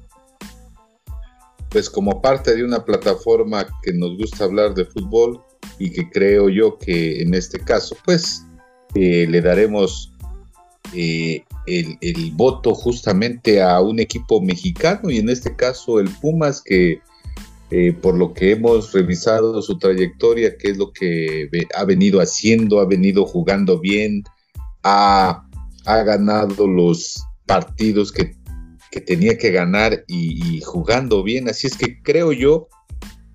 [1.70, 5.40] pues como parte de una plataforma que nos gusta hablar de fútbol
[5.78, 8.44] y que creo yo que en este caso, pues
[8.94, 10.12] eh, le daremos
[10.92, 17.00] eh, el, voto justamente a un equipo mexicano y en este caso el Pumas que
[17.70, 22.80] eh, por lo que hemos revisado su trayectoria, qué es lo que ha venido haciendo,
[22.80, 24.24] ha venido jugando bien,
[24.82, 25.46] ha,
[25.84, 28.36] ganado los partidos que,
[29.00, 31.48] tenía que ganar y, jugando bien.
[31.48, 32.68] Así es que creo yo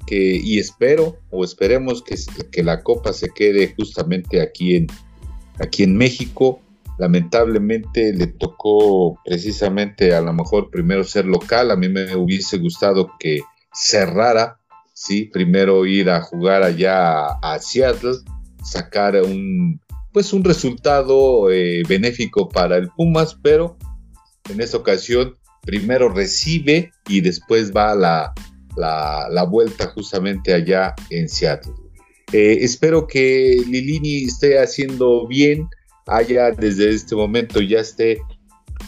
[0.08, 2.16] que, y espero, o esperemos que,
[2.52, 4.88] que la copa se quede justamente aquí en,
[5.60, 6.62] aquí en México
[6.98, 11.72] Lamentablemente le tocó precisamente a lo mejor primero ser local.
[11.72, 13.42] A mí me hubiese gustado que
[13.74, 14.60] cerrara,
[14.94, 15.26] ¿sí?
[15.26, 18.14] Primero ir a jugar allá a, Seattle,
[18.64, 19.82] sacar un,
[20.14, 23.78] pues un resultado eh, benéfico para el Pumas, pero
[24.50, 28.34] en esta ocasión primero recibe y después va la,
[28.78, 31.74] la, vuelta justamente allá en Seattle.
[32.32, 35.68] Eh, espero que Lilini esté haciendo bien
[36.08, 38.22] haya desde este momento ya esté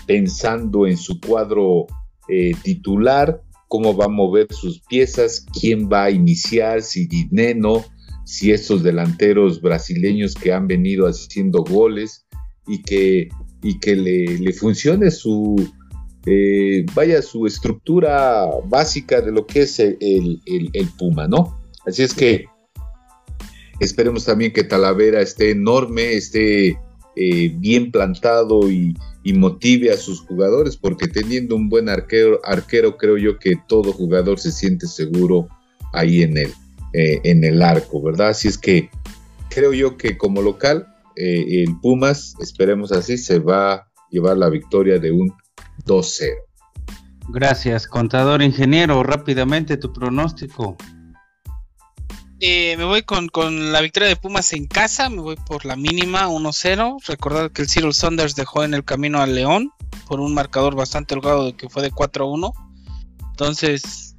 [0.06, 1.88] pensando en su cuadro
[2.30, 7.86] eh, titular, cómo va a mover sus piezas, quién va a iniciar, si Dineno,
[8.26, 12.26] si estos delanteros brasileños que han venido haciendo goles
[12.67, 13.30] y que,
[13.62, 15.56] y que le, funcione su,
[16.26, 21.60] eh, vaya, su estructura básica de lo que es el, el Puma, ¿no?
[21.86, 22.46] Así es que
[23.80, 26.78] esperemos también que Talavera esté enorme, esté
[27.20, 28.96] eh, bien plantado y,
[29.34, 34.39] motive a sus jugadores, porque teniendo un buen arquero, arquero creo yo que todo jugador
[34.39, 35.50] se siente seguro
[35.91, 36.54] ahí en el,
[36.93, 38.30] eh, en el arco, ¿verdad?
[38.30, 38.89] Así es que
[39.50, 44.49] creo yo que como local, eh, el Pumas, esperemos así, se va a llevar la
[44.49, 45.34] victoria de un
[45.86, 46.47] 2-0.
[47.30, 49.03] Gracias, contador ingeniero.
[49.03, 50.77] Rápidamente tu pronóstico.
[52.39, 53.30] Eh, me voy con,
[53.71, 57.03] la victoria de Pumas en casa, me voy por la mínima 1-0.
[57.06, 59.71] Recordad que el Cyril Saunders dejó en el camino al León
[60.08, 62.53] por un marcador bastante holgado que fue de 4-1.
[63.32, 64.15] Entonces,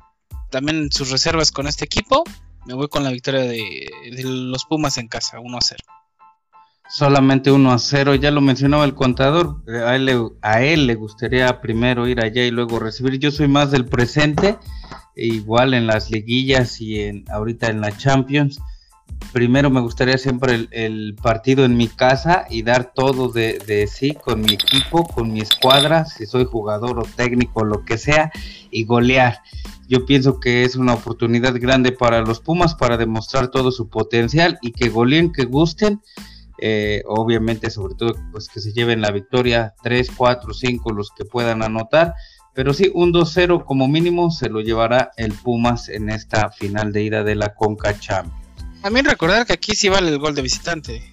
[0.51, 2.25] también sus reservas con este equipo,
[2.67, 3.89] me voy con la victoria de,
[4.25, 5.77] los Pumas en casa, 1-0.
[6.89, 9.99] Solamente 1 0, ya lo mencionaba el contador, a
[10.43, 13.19] a él le gustaría primero ir allá y luego recibir.
[13.19, 14.57] Yo soy más del presente
[15.19, 18.61] igual en las liguillas y en ahorita en la Champions.
[19.33, 24.43] Primero me gustaría siempre el, partido en mi casa y dar todo de, sí con
[24.43, 28.31] mi equipo, con mi escuadra, si soy jugador o técnico, lo que sea,
[28.71, 29.41] y golear.
[29.89, 34.59] Yo pienso que es una oportunidad grande para los Pumas para demostrar todo su potencial
[34.63, 36.01] y que goleen, que gusten.
[36.61, 41.25] Eh, obviamente, sobre todo, pues que se lleven la victoria 3, 4, 5, los que
[41.25, 42.15] puedan anotar
[42.53, 47.03] Pero sí, un 2-0 como mínimo se lo llevará el Pumas en esta final de
[47.03, 48.35] ida de la Conca Champions.
[48.83, 51.13] También recordar que aquí sí vale el gol de visitante.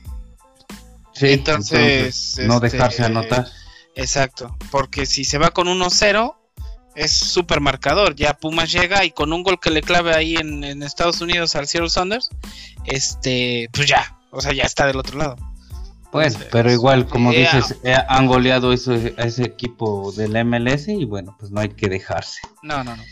[1.14, 3.48] Sí, entonces, no este, dejarse anotar.
[3.96, 6.36] Exacto, porque si se va con 1-0
[6.96, 8.16] es súper marcador.
[8.16, 11.68] Ya Pumas llega y con un gol que le clave ahí en, Estados Unidos al
[11.68, 12.30] Seattle Saunders,
[12.86, 15.36] este, pues ya, o sea, ya está del otro lado.
[16.12, 21.04] Bueno, pero igual, como dices, eh, han goleado eso, a ese equipo del MLS y
[21.04, 22.40] bueno, pues no hay que dejarse.
[22.64, 23.04] No, no, no.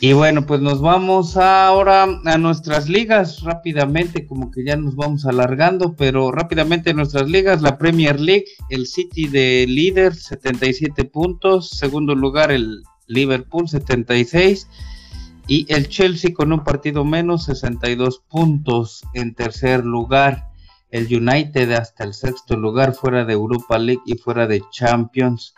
[0.00, 5.26] Y bueno, pues nos vamos ahora a nuestras ligas rápidamente, como que ya nos vamos
[5.26, 12.14] alargando, pero rápidamente nuestras ligas, la Premier League, el City de líder, 77 puntos, segundo
[12.14, 14.68] lugar el Liverpool, 76,
[15.48, 20.50] y el Chelsea con un partido menos, 62 puntos en tercer lugar,
[20.90, 25.54] el United hasta el sexto lugar fuera de Europa League y fuera de Champions.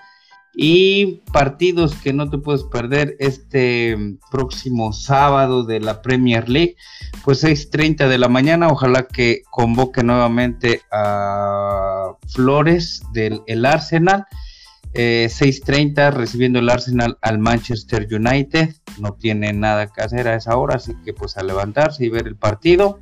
[0.55, 3.97] Y partidos que no te puedes perder este
[4.31, 6.77] próximo sábado de la Premier League,
[7.25, 14.27] pues 6.30 de la mañana, ojalá que convoque nuevamente a Flores del el Arsenal.
[14.95, 20.57] 6.30 eh, recibiendo el Arsenal al Manchester United, no tiene nada que hacer a esa
[20.57, 23.01] hora, así que pues a levantarse y ver el partido.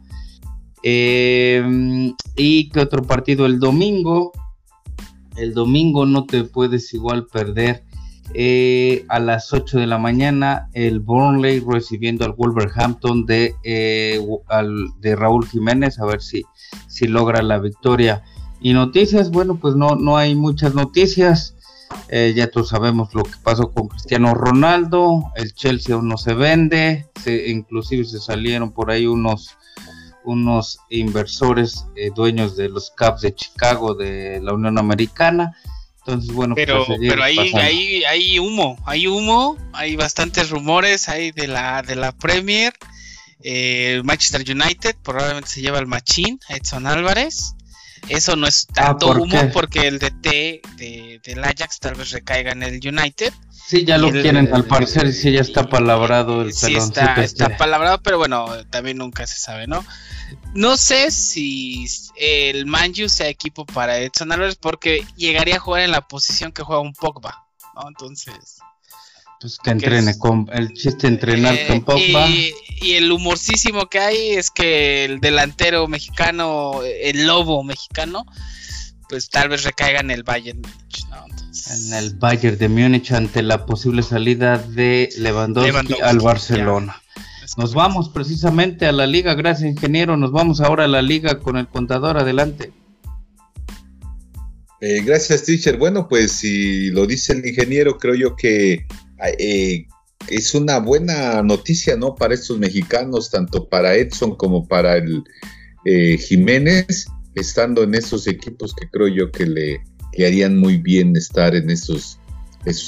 [0.83, 4.33] Eh, y que otro partido el domingo,
[5.37, 7.85] el domingo no te puedes igual perder
[8.35, 14.21] eh, a las 8 de la mañana el Burnley recibiendo al Wolverhampton de, eh,
[15.01, 16.43] de Raúl Jiménez a ver si,
[16.89, 18.23] si logra la victoria.
[18.61, 21.57] Y noticias, bueno, pues no, no hay muchas noticias.
[22.09, 25.25] Eh, ya todos sabemos lo que pasó con Cristiano Ronaldo.
[25.37, 27.07] El Chelsea aún no se vende.
[27.23, 29.57] Se, inclusive se salieron por ahí unos
[30.25, 35.57] unos inversores eh, dueños de los Caps de Chicago de la Unión Americana.
[36.01, 41.33] Entonces, bueno, pero, pues, pero ahí, ahí hay humo, hay humo, hay bastantes rumores hay
[41.33, 42.75] de la de la Premier.
[43.43, 47.55] Eh, Manchester United probablemente se lleva el machín Edson Álvarez.
[48.09, 52.53] Eso no es ah, tanto humo porque el DT de, del Ajax tal vez recaiga
[52.53, 53.33] en el United.
[53.69, 57.57] Sí, ya lo quieren al parecer, sí, ya está palabrado el Sí, está, está este.
[57.57, 59.85] palabrado, pero bueno, también nunca se sabe, ¿no?
[60.55, 65.91] No sé si el Manju sea equipo para Edson Álvarez porque llegaría a jugar en
[65.91, 67.89] la posición que juega un Pogba, ¿no?
[67.89, 68.59] Entonces.
[69.41, 72.29] Pues que entrene con el chiste entrenar con eh, Pogba.
[72.29, 78.25] Y, el humorcísimo que hay es que el delantero mexicano, el lobo mexicano,
[79.09, 84.03] pues tal vez recaiga en el Bayern En el Bayern de Múnich ante la posible
[84.03, 87.01] salida de Lewandowski, al Barcelona.
[87.57, 91.57] Nos vamos precisamente a la liga, gracias ingeniero, nos vamos ahora a la liga con
[91.57, 92.73] el contador, adelante.
[94.81, 95.77] Eh, gracias, teacher.
[95.77, 98.87] Bueno, pues si lo dice el ingeniero, creo yo que
[99.39, 99.87] eh,
[100.29, 102.15] es una buena noticia, ¿no?
[102.15, 105.25] Para estos mexicanos, tanto para Edson como para el
[105.85, 109.81] eh, Jiménez, estando en esos equipos que creo yo que le
[110.27, 112.19] harían muy bien estar en esos,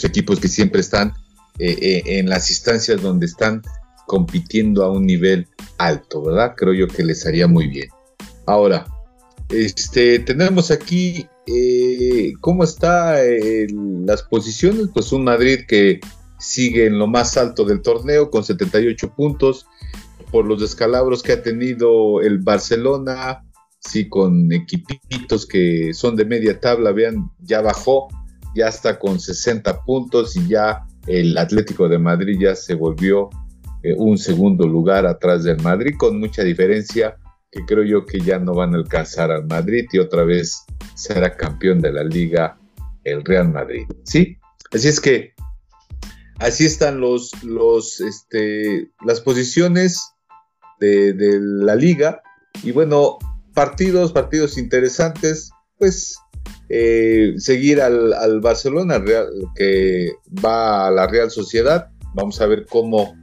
[0.02, 1.14] equipos que siempre están
[1.58, 3.62] en las instancias donde están
[4.06, 5.46] compitiendo a un nivel
[5.78, 6.54] alto, ¿verdad?
[6.56, 7.88] Creo yo que les haría muy bien.
[8.46, 8.86] Ahora,
[9.50, 13.16] este, tenemos aquí eh, cómo está
[14.04, 16.00] las posiciones, pues un Madrid que
[16.40, 19.66] sigue en lo más alto del torneo con 78 puntos
[20.30, 23.44] por los descalabros que ha tenido el Barcelona,
[23.80, 28.08] sí, con equipitos que son de media tabla, vean, ya bajó,
[28.54, 33.30] ya está con 60 puntos y ya el Atlético de Madrid ya se volvió
[33.82, 37.16] eh, un segundo lugar atrás del Madrid, con mucha diferencia
[37.50, 40.64] que creo yo que ya no van a alcanzar al Madrid y otra vez
[40.94, 42.58] será campeón de la liga
[43.02, 43.86] el Real Madrid.
[44.04, 44.36] ¿Sí?
[44.72, 45.32] Así es que
[46.40, 50.12] así están los, los, este, las posiciones
[50.80, 52.22] de, la liga
[52.62, 53.18] y bueno,
[53.54, 56.16] partidos, partidos interesantes, pues
[56.68, 60.10] eh, seguir al, al Barcelona Real, que
[60.44, 61.90] va a la Real Sociedad.
[62.14, 63.14] Vamos a ver cómo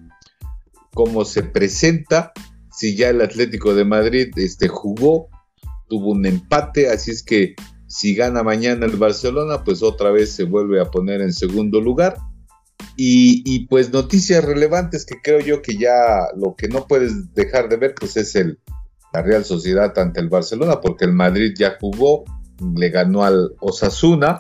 [0.98, 2.34] cómo se presenta,
[2.72, 5.30] si ya el Atlético de Madrid este, jugó,
[5.88, 7.54] tuvo un empate, así es que
[7.86, 12.18] si gana mañana el Barcelona, pues otra vez se vuelve a poner en segundo lugar.
[13.00, 17.78] Y, pues noticias relevantes que creo yo que ya lo que no puedes dejar de
[17.78, 18.60] ver, pues es el,
[19.14, 22.26] la Real Sociedad ante el Barcelona, porque el Madrid ya jugó,
[22.76, 24.40] le ganó al Osasuna,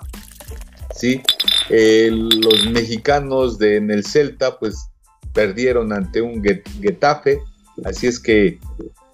[0.95, 1.21] ¿sí?
[1.69, 4.89] los mexicanos de, en el Celta, pues
[5.33, 7.39] perdieron ante un Getafe,
[7.85, 8.59] así es que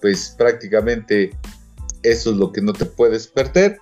[0.00, 1.36] pues prácticamente
[2.02, 3.78] eso es lo que no te puedes perder.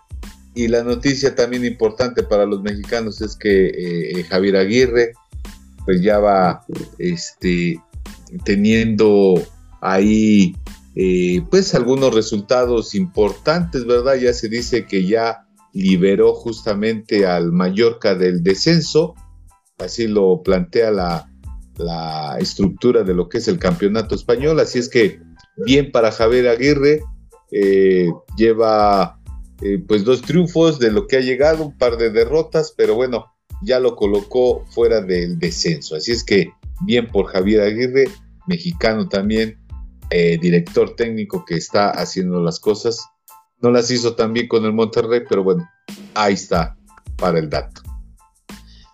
[0.54, 5.12] Y la noticia también importante para los mexicanos es que eh, Javier Aguirre
[5.84, 6.64] pues ya va
[6.98, 7.80] este,
[8.44, 9.34] teniendo
[9.80, 10.54] ahí
[10.94, 14.16] eh, pues algunos resultados importantes, ¿verdad?
[14.16, 19.14] Ya se dice que ya liberó justamente al Mallorca del descenso,
[19.78, 21.30] así lo plantea la,
[21.76, 25.20] la estructura de lo que es el campeonato español, así es que
[25.56, 27.00] bien para Javier Aguirre,
[27.50, 29.18] eh, lleva
[29.60, 33.31] eh, pues dos triunfos de lo que ha llegado, un par de derrotas, pero bueno,
[33.62, 38.04] ya lo colocó fuera del descenso, así es que bien por Javier Aguirre,
[38.46, 39.58] mexicano también,
[40.10, 43.08] eh, director técnico que está haciendo las cosas.
[43.60, 45.68] No las hizo tan bien con el Monterrey, pero bueno,
[46.14, 46.76] ahí está
[47.16, 47.82] para el dato.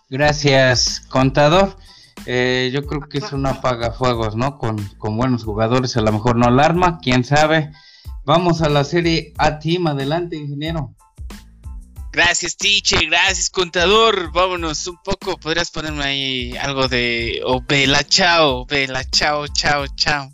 [0.09, 1.75] Gracias, contador.
[2.25, 4.57] Eh, yo creo que es un apagafuegos, ¿no?
[4.57, 7.71] Con, con, buenos jugadores, a lo mejor no alarma, quién sabe.
[8.25, 10.95] Vamos a la serie A Team, adelante, ingeniero.
[12.11, 14.31] Gracias, teacher, gracias, contador.
[14.31, 20.33] Vámonos un poco, podrías ponerme ahí algo de o vela chao, vela chao, chao, chao.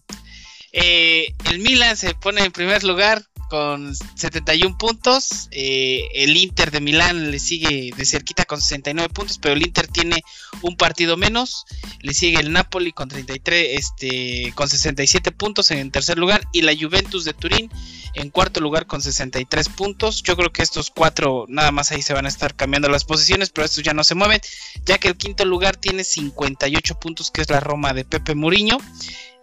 [0.72, 5.48] Eh, el Milan se pone en primer lugar con 71 puntos.
[5.52, 9.88] Eh, el Inter de Milán le sigue de cerquita con 69 puntos, pero el Inter
[9.88, 10.24] tiene
[10.62, 11.66] un partido menos.
[12.02, 16.74] Le sigue el Napoli con 33, este, con 67 puntos en tercer lugar y la
[16.76, 17.70] Juventus de Turín
[18.16, 20.24] en cuarto lugar con 63 puntos.
[20.24, 23.50] Yo creo que estos cuatro nada más ahí se van a estar cambiando las posiciones,
[23.50, 24.42] pero estos ya no se mueven,
[24.86, 28.78] ya que el quinto lugar tiene 58 puntos, que es la Roma de Pepe Muriño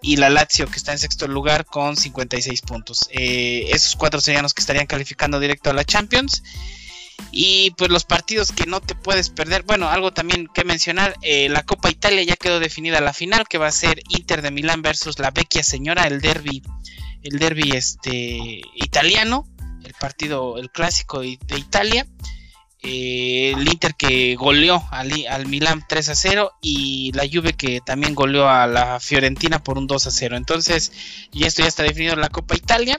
[0.03, 3.09] y la Lazio que está en sexto lugar con 56 puntos.
[3.11, 6.43] Eh, esos cuatro serían los que estarían calificando directo a la Champions.
[7.31, 9.63] Y pues los partidos que no te puedes perder.
[9.63, 11.17] Bueno, algo también que mencionar.
[11.23, 13.47] Eh, la Copa Italia ya quedó definida la final.
[13.49, 16.05] Que va a ser Inter de Milán versus la Vecchia Señora.
[16.05, 16.63] El derby.
[17.23, 19.47] El derby este, italiano.
[19.85, 22.07] El partido, el clásico de Italia.
[22.85, 27.81] Eh, el Inter que goleó al, al, Milan 3 a 0 y la Juve que
[27.81, 30.37] también goleó a la Fiorentina por un 2 a 0.
[30.37, 30.93] Entonces,
[31.33, 32.99] y esto ya está definido en la Copa Italia.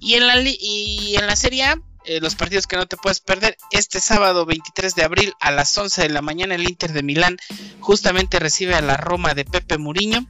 [0.00, 3.20] Y en la, y en la Serie A, eh, los partidos que no te puedes
[3.20, 7.04] perder, este sábado 23 de abril a las 11 de la mañana el Inter de
[7.04, 7.36] Milán
[7.78, 10.26] justamente recibe a la Roma de Pepe Muriño.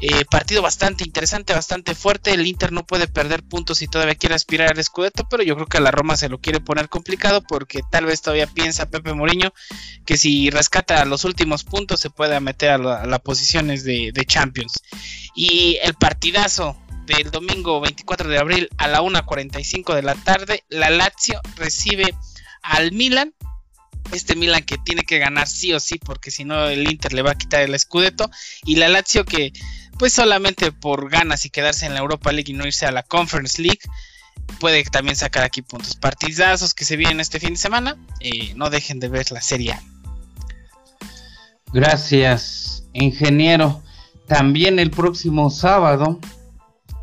[0.00, 2.32] Eh, partido bastante interesante, bastante fuerte.
[2.32, 5.66] El Inter no puede perder puntos si todavía quiere aspirar al Scudetto, pero yo creo
[5.66, 9.12] que a la Roma se lo quiere poner complicado porque tal vez todavía piensa Pepe
[9.12, 9.52] Mourinho
[10.06, 14.82] que si rescata los últimos puntos se puede meter a, las posiciones de, Champions.
[15.34, 16.76] Y el partidazo
[17.06, 22.14] del domingo 24 de abril a la 1.45 de la tarde, la Lazio recibe
[22.62, 23.34] al Milan
[24.12, 27.22] este Milan que tiene que ganar sí o sí porque si no el Inter le
[27.22, 28.30] va a quitar el Scudetto
[28.64, 29.52] y la Lazio que
[29.98, 33.02] pues solamente por ganas y quedarse en la Europa League y no irse a la
[33.02, 33.80] Conference League,
[34.60, 35.96] puede también sacar aquí puntos.
[35.96, 39.78] Partidazos que se vienen este fin de semana, eh, no dejen de ver la serie.
[41.72, 43.82] Gracias, ingeniero.
[44.26, 46.18] También el próximo sábado,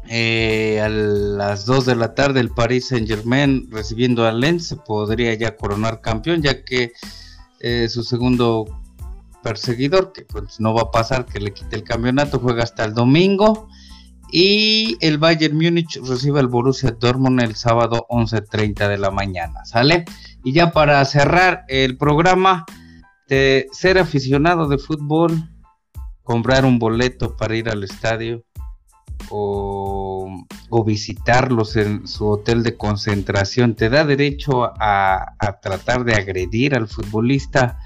[0.07, 5.33] eh, a las 2 de la tarde, el Paris Saint Germain recibiendo al Lens podría
[5.33, 6.93] ya coronar campeón, ya que
[7.59, 8.65] eh, su segundo
[9.45, 12.95] perseguidor, que pues no va a pasar que le quite el campeonato, juega hasta el
[12.95, 13.69] domingo.
[14.31, 20.03] Y el Bayern Múnich recibe al Borussia Dortmund el sábado 11.30 de la mañana, ¿sale?
[20.43, 22.65] Y ya para cerrar el programa,
[23.29, 25.31] de ser aficionado de fútbol,
[26.23, 28.43] comprar un boleto para ir al estadio
[29.29, 30.43] o,
[30.85, 37.79] visitarlos en su hotel de concentración, te da derecho a tratar de agredir al futbolista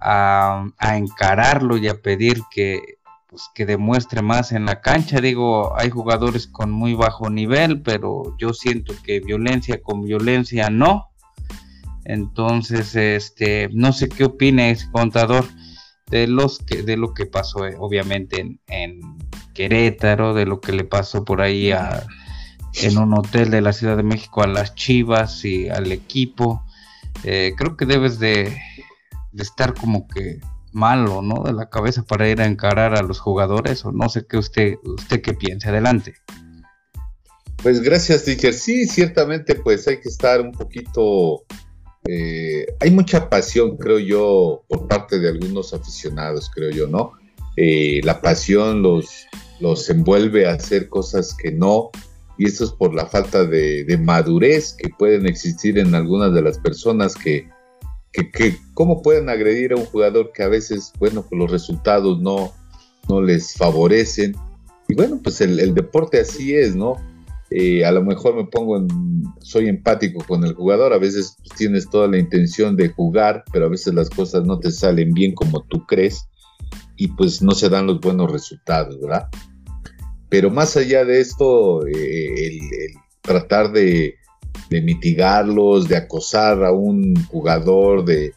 [0.00, 5.20] a, encararlo y a pedir que, pues, que demuestre más en la cancha.
[5.20, 11.08] Digo, hay jugadores con muy bajo nivel, pero yo siento que violencia con violencia no.
[12.04, 15.44] Entonces, este, no sé qué opina ese contador
[16.10, 19.00] de los que, de lo que pasó, eh, obviamente, en,
[19.52, 24.04] Querétaro, de lo que le pasó por ahí en un hotel de la Ciudad de
[24.04, 26.62] México a las Chivas y al equipo.
[27.24, 28.56] Eh, creo que debes de,
[29.42, 30.40] estar como que
[30.72, 31.42] malo, ¿no?
[31.42, 34.74] De la cabeza para ir a encarar a los jugadores o no sé qué usted,
[34.84, 35.70] usted qué piensa.
[35.70, 36.14] Adelante.
[37.62, 38.54] Pues gracias, teacher.
[38.54, 41.42] Sí, ciertamente, pues hay que estar un poquito.
[42.06, 47.12] Eh, hay mucha pasión, creo yo, por parte de algunos aficionados, creo yo, ¿no?
[47.56, 49.26] Eh, la pasión los,
[49.58, 51.90] los envuelve a hacer cosas que no,
[52.38, 56.58] y eso es por la falta de madurez que pueden existir en algunas de las
[56.58, 57.48] personas que,
[58.12, 62.52] que, cómo pueden agredir a un jugador que a veces, bueno, pues los resultados no,
[63.08, 64.34] no les favorecen.
[64.88, 66.96] Y bueno, pues el, deporte así es, ¿no?
[67.50, 68.88] Eh, a lo mejor me pongo en,
[69.40, 73.66] soy empático con el jugador, a veces pues, tienes toda la intención de jugar, pero
[73.66, 76.28] a veces las cosas no te salen bien como tú crees.
[76.96, 79.28] y pues no se dan los buenos resultados, ¿verdad?
[80.28, 82.60] Pero más allá de esto, eh, el,
[83.22, 84.17] tratar de,
[84.70, 88.34] mitigarlos, de acosar a un jugador, de,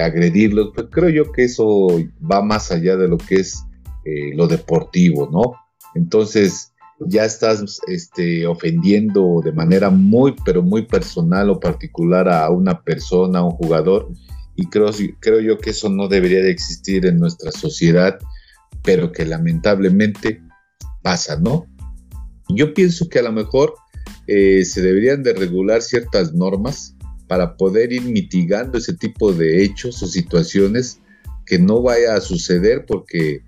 [0.00, 1.88] agredirlos, pues creo yo que eso
[2.30, 3.64] va más allá de lo que es
[4.04, 5.54] eh, lo deportivo, ¿no?
[5.94, 12.82] Entonces ya estás este, ofendiendo de manera muy, pero muy personal o particular a una
[12.82, 14.08] persona, a un jugador,
[14.56, 18.18] y creo, creo yo que eso no debería de existir en nuestra sociedad,
[18.82, 20.42] pero que lamentablemente
[21.02, 21.66] pasa, ¿no?
[22.48, 23.74] Yo pienso que a lo mejor
[24.26, 26.94] eh, se deberían de regular ciertas normas
[27.26, 31.00] para poder ir mitigando ese tipo de hechos o situaciones
[31.46, 33.42] que no vaya a suceder porque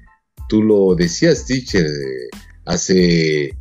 [0.48, 2.28] tú lo decías, teacher, eh,
[2.64, 3.56] hace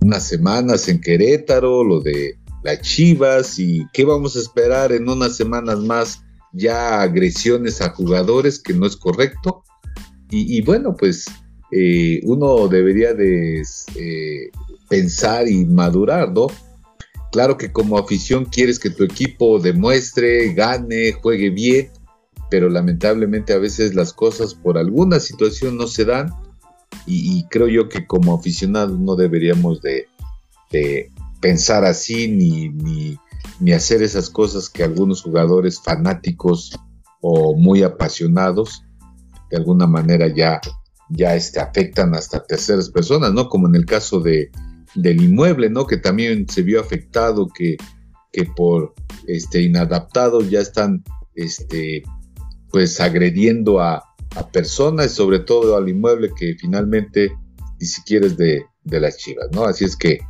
[0.00, 5.36] unas semanas en Querétaro, lo de las Chivas y qué vamos a esperar en unas
[5.36, 6.22] semanas más
[6.52, 9.64] ya agresiones a jugadores que no es correcto.
[10.30, 11.26] Y, bueno pues
[11.72, 13.62] eh, uno debería de
[14.92, 16.48] pensar y madurar, ¿no?
[17.30, 21.90] Claro que como afición quieres que tu equipo demuestre, gane, juegue bien,
[22.50, 26.30] pero lamentablemente a veces las cosas por alguna situación no se dan
[27.06, 30.08] y, creo yo que como aficionados no deberíamos de,
[31.40, 32.68] pensar así ni,
[33.60, 36.78] ni, hacer esas cosas que algunos jugadores fanáticos
[37.22, 38.84] o muy apasionados
[39.50, 40.60] de alguna manera ya,
[41.08, 43.48] ya este, afectan hasta terceras personas, ¿no?
[43.48, 44.50] Como en el caso de,
[44.94, 45.86] del inmueble, ¿no?
[45.86, 47.76] Que también se vio afectado, que,
[48.32, 48.94] que por
[49.26, 51.02] este, inadaptados ya están
[51.34, 52.02] este,
[52.70, 54.04] pues agrediendo a,
[54.36, 57.32] a personas, sobre todo al inmueble que finalmente
[57.78, 59.64] ni siquiera es de, las chivas, ¿no?
[59.64, 60.20] Así es que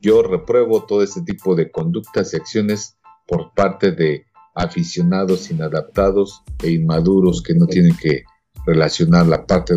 [0.00, 2.96] yo repruebo todo este tipo de conductas y acciones
[3.26, 8.24] por parte de aficionados inadaptados e inmaduros que no tienen que
[8.64, 9.74] relacionar la parte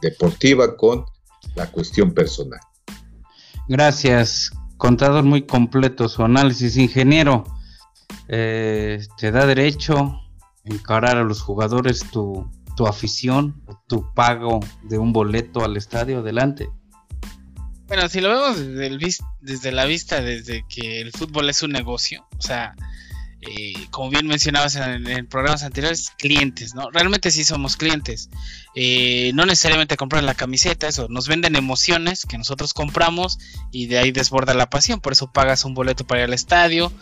[0.00, 1.04] deportiva con
[1.54, 2.60] la cuestión personal.
[3.68, 7.44] Gracias, contador muy completo su análisis, ingeniero.
[8.28, 10.20] Eh, te da derecho
[10.64, 16.68] encarar a los jugadores tu, tu afición, tu pago de un boleto al estadio, adelante.
[17.86, 22.26] Bueno, si lo vemos desde, desde la vista, desde que el fútbol es un negocio,
[22.38, 22.74] o sea,
[23.44, 26.90] eh, como bien mencionabas en, programas anteriores, clientes, ¿no?
[26.92, 28.30] Realmente sí somos clientes.
[28.76, 33.40] Eh, no necesariamente comprar la camiseta, eso, nos venden emociones que nosotros compramos
[33.72, 35.00] y de ahí desborda la pasión.
[35.00, 36.92] Por eso pagas un boleto para ir al estadio,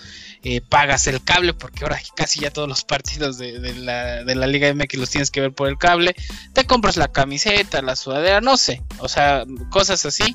[0.42, 4.46] eh, pagas el cable, porque ahora casi ya todos los partidos de, la, de la
[4.46, 6.16] Liga MX los tienes que ver por el cable.
[6.54, 10.34] Te compras la camiseta, la sudadera, no sé, o sea, cosas así.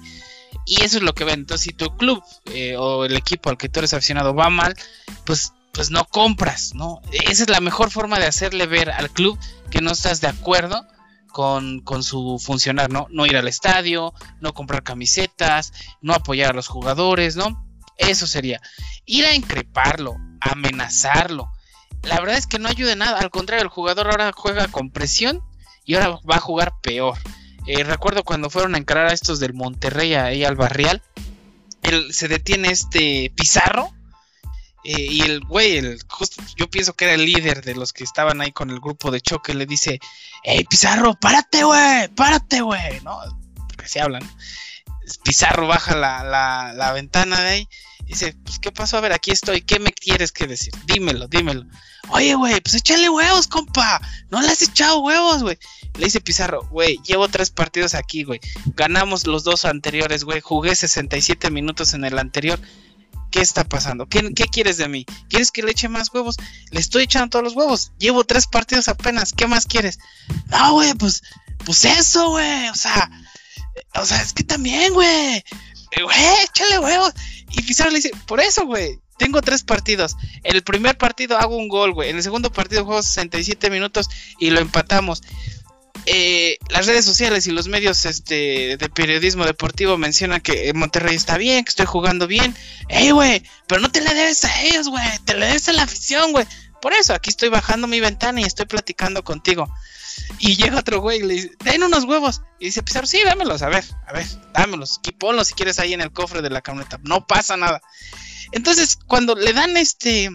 [0.67, 1.41] Y eso es lo que ven.
[1.41, 2.23] Entonces, si tu club
[2.77, 4.75] o el equipo al que tú eres aficionado va mal,
[5.25, 7.01] pues pues no compras, ¿no?
[7.11, 9.37] Esa es la mejor forma de hacerle ver al club
[9.69, 10.87] que no estás de acuerdo
[11.27, 13.07] con, su funcionar, ¿no?
[13.09, 17.67] No ir al estadio, no comprar camisetas, no apoyar a los jugadores, ¿no?
[17.97, 18.61] Eso sería.
[19.05, 21.51] Ir a increparlo, amenazarlo.
[22.03, 25.43] La verdad es que no ayuda nada, al contrario, el jugador ahora juega con presión
[25.83, 27.17] y ahora va a jugar peor.
[27.67, 31.03] Eh, recuerdo cuando fueron a encarar a estos del Monterrey ahí al Barrial,
[31.81, 33.91] él, se detiene este Pizarro
[34.85, 38.03] eh, y el güey, el, justo, yo pienso que era el líder de los que
[38.03, 39.99] estaban ahí con el grupo de choque, le dice,
[40.43, 43.19] hey Pizarro, párate, güey, párate, güey, ¿no?
[43.67, 44.23] Porque se hablan.
[45.23, 47.69] Pizarro baja la, la, la ventana de ahí
[48.07, 48.97] dice, pues, ¿qué pasó?
[48.97, 50.73] A ver, aquí estoy, ¿qué me quieres que decir?
[50.85, 51.65] Dímelo, dímelo.
[52.09, 53.99] Oye, güey, pues échale huevos, compa.
[54.29, 55.57] No le has echado huevos, güey.
[55.97, 58.39] Le dice Pizarro, güey, llevo tres partidos aquí, güey.
[58.75, 60.41] Ganamos los dos anteriores, güey.
[60.41, 62.59] Jugué 67 minutos en el anterior.
[63.35, 64.07] ¿Qué está pasando?
[64.07, 65.05] ¿Qué, quieres de mí?
[65.27, 66.37] ¿Quieres que le eche más huevos?
[66.71, 67.91] Le estoy echando todos los huevos.
[67.99, 69.33] Llevo tres partidos apenas.
[69.33, 69.99] ¿Qué más quieres?
[70.47, 71.21] No, güey, pues,
[71.65, 72.69] pues eso, güey.
[72.69, 73.11] O sea,
[73.95, 75.09] o sea, es que también, güey.
[75.09, 77.13] Eh, güey, échale huevos.
[77.51, 79.01] Y Pizarro le dice, por eso, güey.
[79.17, 80.15] Tengo tres partidos.
[80.45, 82.11] En el primer partido hago un gol, güey.
[82.11, 84.09] En el segundo partido juego 67 minutos
[84.39, 85.23] y lo empatamos.
[86.07, 91.37] Eh, las redes sociales y los medios este, de periodismo deportivo mencionan que Monterrey está
[91.37, 92.55] bien, que estoy jugando bien.
[92.89, 93.43] ¡Ey, güey!
[93.67, 95.03] Pero no te le debes a ellos, güey.
[95.25, 96.45] Te le debes a la afición, güey.
[96.81, 99.67] Por eso, aquí estoy bajando mi ventana y estoy platicando contigo.
[100.39, 102.41] Y llega otro güey y le dice, den unos huevos.
[102.59, 104.99] Y dice Pizarro, sí, dámelos, a ver, a ver, dámelos.
[105.03, 106.99] Y ponlos si quieres ahí en el cofre de la camioneta.
[107.03, 107.81] No pasa nada.
[108.51, 110.29] Entonces, cuando le dan este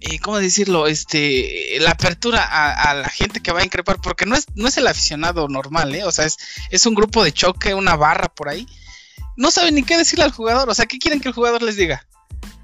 [0.00, 0.86] eh, ¿cómo decirlo?
[0.86, 4.76] Este, la apertura a, la gente que va a increpar, porque no es, no es
[4.76, 6.04] el aficionado normal, ¿eh?
[6.04, 6.38] O sea, es,
[6.70, 8.66] es un grupo de choque, una barra por ahí.
[9.36, 11.76] No saben ni qué decirle al jugador, o sea, ¿qué quieren que el jugador les
[11.76, 12.06] diga?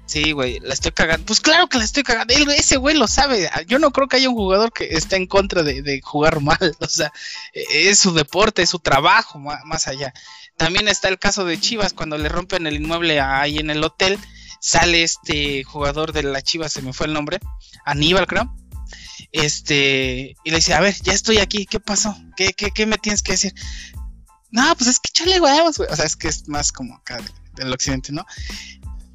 [0.07, 1.25] Sí, güey, la estoy cagando.
[1.25, 2.33] Pues claro que la estoy cagando.
[2.33, 3.49] ese güey lo sabe.
[3.67, 6.57] Yo no creo que haya un jugador que esté en contra de, jugar mal.
[6.79, 7.11] O sea,
[7.53, 10.13] es su deporte, es su trabajo, más allá.
[10.55, 14.17] También está el caso de Chivas, cuando le rompen el inmueble ahí en el hotel.
[14.59, 17.39] Sale este jugador de la Chivas, se me fue el nombre,
[17.85, 18.53] Aníbal, creo.
[19.31, 22.15] Este, y le dice, a ver, ya estoy aquí, ¿qué pasó?
[22.35, 23.53] ¿Qué, qué, qué me tienes que decir?
[24.51, 25.89] No, pues es que chale huevos, güey.
[25.91, 27.19] O sea, es que es más como acá
[27.55, 28.25] del occidente, ¿no?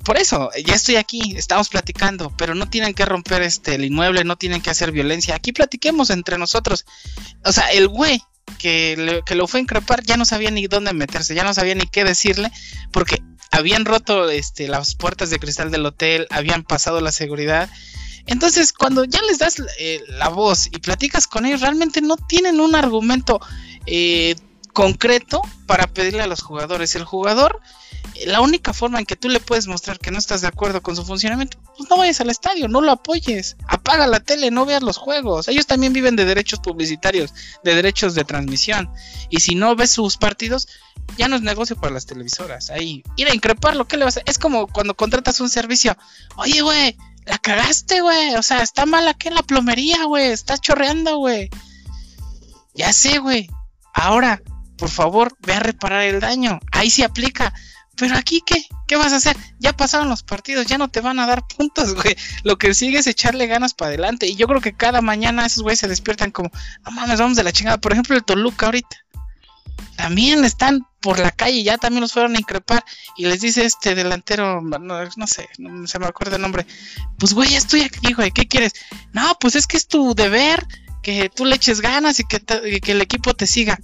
[0.04, 4.24] por eso, ya estoy aquí, estamos platicando, pero no tienen que romper este el inmueble,
[4.24, 5.34] no tienen que hacer violencia.
[5.34, 6.84] Aquí platiquemos entre nosotros.
[7.44, 8.20] O sea, el güey
[8.58, 11.86] que, lo fue a increpar ya no sabía ni dónde meterse, ya no sabía ni
[11.86, 12.50] qué decirle,
[12.90, 13.22] porque
[13.52, 17.70] habían roto este, las puertas de cristal del hotel, habían pasado la seguridad.
[18.26, 22.60] Entonces, cuando ya les das eh, la voz y platicas con ellos, realmente no tienen
[22.60, 23.40] un argumento
[23.86, 24.36] eh,
[24.72, 26.94] concreto para pedirle a los jugadores.
[26.96, 27.60] El jugador
[28.26, 30.96] la única forma en que tú le puedes mostrar que no estás de acuerdo con
[30.96, 34.82] su funcionamiento, pues no vayas al estadio, no lo apoyes, apaga la tele, no veas
[34.82, 35.48] los juegos.
[35.48, 37.32] Ellos también viven de derechos publicitarios,
[37.64, 38.90] de derechos de transmisión.
[39.30, 40.68] Y si no ves sus partidos,
[41.16, 42.70] ya no es negocio para las televisoras.
[42.70, 45.96] Ahí, ir a increparlo, ¿qué le vas a Es como cuando contratas un servicio.
[46.36, 48.34] Oye, güey, la cagaste, güey.
[48.36, 50.26] O sea, está mal aquí en la plomería, güey.
[50.26, 51.50] Estás chorreando, güey.
[52.74, 53.48] Ya sé, güey.
[53.94, 54.42] Ahora,
[54.76, 56.58] por favor, ve a reparar el daño.
[56.72, 57.52] Ahí se aplica.
[57.96, 58.64] Pero aquí, ¿qué?
[58.88, 59.36] ¿Qué vas a hacer?
[59.58, 62.16] Ya pasaron los partidos, ya no te van a dar puntos, güey.
[62.42, 64.26] Lo que sigue es echarle ganas para adelante.
[64.26, 66.50] Y yo creo que cada mañana esos güeyes se despiertan como,
[66.84, 67.78] no mames, vamos de la chingada.
[67.78, 68.96] Por ejemplo, el Toluca ahorita.
[69.96, 72.84] También están por la calle, ya también los fueron a increpar.
[73.16, 76.66] Y les dice este delantero, no, sé, no se me acuerda el nombre.
[77.18, 78.72] Pues, güey, estoy aquí, güey, ¿qué quieres?
[79.12, 80.66] No, pues es que es tu deber
[81.02, 83.78] que tú le eches ganas y que, que, el equipo te siga.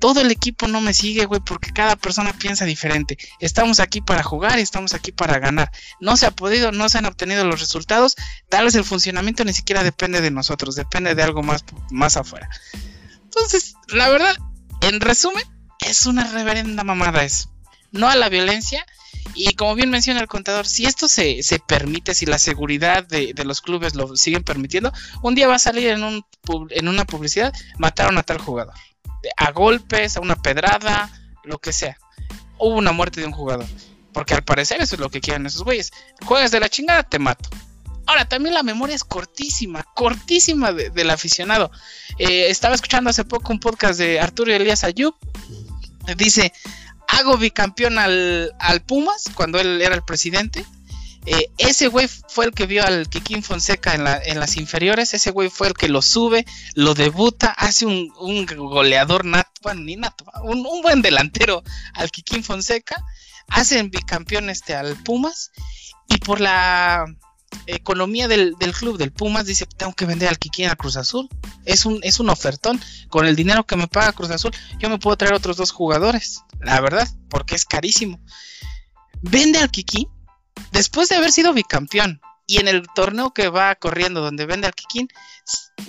[0.00, 3.16] Todo el equipo no me sigue, güey, porque cada persona piensa diferente.
[3.38, 5.70] Estamos aquí para jugar y estamos aquí para ganar.
[6.00, 8.16] No se ha podido, no se han obtenido los resultados.
[8.48, 12.50] Tal vez el funcionamiento ni siquiera depende de nosotros, depende de algo más, más afuera.
[13.22, 14.36] Entonces, la verdad,
[14.80, 15.44] en resumen,
[15.88, 17.50] es una reverenda mamada eso.
[17.90, 18.84] No a la violencia
[19.34, 23.32] y como bien menciona el contador, si esto se, se permite, si la seguridad de,
[23.44, 26.24] los clubes lo siguen permitiendo, un día va a salir en, un,
[26.70, 28.74] en una publicidad, mataron a tal jugador.
[29.36, 31.10] A golpes, a una pedrada,
[31.44, 31.98] lo que sea.
[32.58, 33.66] Hubo una muerte de un jugador.
[34.12, 35.92] Porque al parecer eso es lo que quieren esos güeyes.
[36.24, 37.48] Juegas de la chingada, te mato.
[38.08, 41.70] Ahora, también la memoria es cortísima, cortísima del aficionado.
[42.18, 45.14] Eh, estaba escuchando hace poco un podcast de Arturo Elías Ayub.
[46.16, 46.52] Dice,
[47.06, 50.64] hago bicampeón al, al Pumas cuando él era el presidente.
[51.26, 55.12] Eh, ese güey fue el que vio al Kikín Fonseca en, la, en, las inferiores.
[55.12, 58.10] Ese güey fue el que lo sube, lo debuta, hace un,
[58.46, 61.62] goleador nato, ni un, buen delantero
[61.94, 63.04] al Kikín Fonseca.
[63.48, 65.50] Hacen bicampeón este al Pumas.
[66.08, 67.04] Y por la
[67.66, 71.28] economía del, club del Pumas dice tengo que vender al Kikín a Cruz Azul
[71.64, 72.80] es un es un ofertón.
[73.08, 76.42] Con el dinero que me paga Cruz Azul yo me puedo traer otros dos jugadores
[76.60, 78.20] la verdad porque es carísimo.
[79.22, 80.08] Vende al Kikín
[80.72, 84.74] después de haber sido bicampeón y en el torneo que va corriendo donde vende al
[84.74, 85.08] Kikín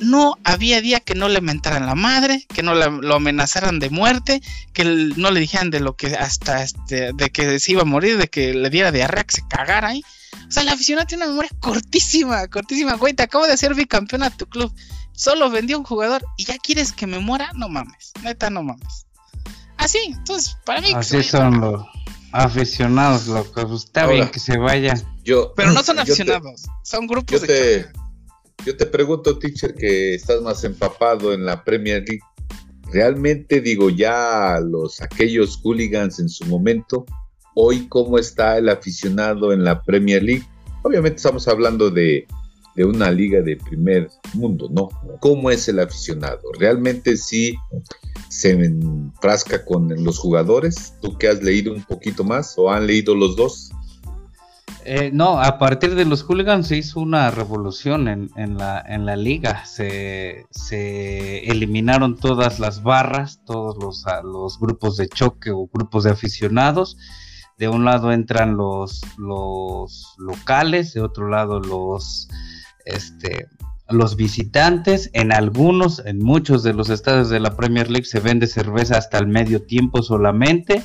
[0.01, 4.41] no había día que no le mentaran la madre, que no lo amenazaran de muerte,
[4.73, 8.17] que no le dijeran de lo que hasta este, de que se iba a morir,
[8.17, 10.03] de que le diera diarrea, que se cagara ahí.
[10.49, 13.13] O sea, la aficionado tiene una memoria cortísima, cortísima, güey.
[13.13, 14.73] Te acabo de hacer bicampeón a tu club.
[15.13, 17.51] Solo vendió un jugador y ya quieres que me muera.
[17.53, 19.05] No mames, neta, no mames.
[19.77, 20.91] Así, entonces, para mí.
[20.95, 21.85] Así son los
[22.31, 23.67] aficionados, loco.
[23.67, 24.99] Pues, está bien que se vayan.
[25.23, 27.83] Yo, Pero no son aficionados, son grupos yo de.
[27.83, 27.91] Te,
[28.65, 32.23] yo te pregunto, teacher, que estás más empapado en la Premier League.
[32.91, 37.05] Realmente digo, ya los aquellos hooligans en su momento
[37.61, 40.45] hoy cómo está el aficionado en la Premier League.
[40.81, 42.25] Obviamente estamos hablando de,
[42.77, 44.87] una liga de primer mundo, ¿no?
[45.19, 46.39] ¿Cómo es el aficionado?
[46.57, 47.53] ¿Realmente sí
[48.29, 50.93] se enfrasca con los jugadores?
[51.01, 53.71] ¿Tú que has leído un poquito más o han leído los dos?
[54.85, 59.65] Eh, no, a partir de los hooligans se hizo una revolución en, la, liga.
[59.65, 60.45] Se,
[61.43, 63.75] eliminaron todas las barras, todos
[64.23, 66.95] los, grupos de choque o grupos de aficionados
[67.59, 69.01] de un lado entran los,
[70.17, 72.29] locales, de otro lado los,
[72.85, 73.47] este,
[73.89, 75.09] los visitantes.
[75.11, 79.17] En algunos, en muchos de los estadios de la Premier League se vende cerveza hasta
[79.17, 80.81] el medio tiempo solamente.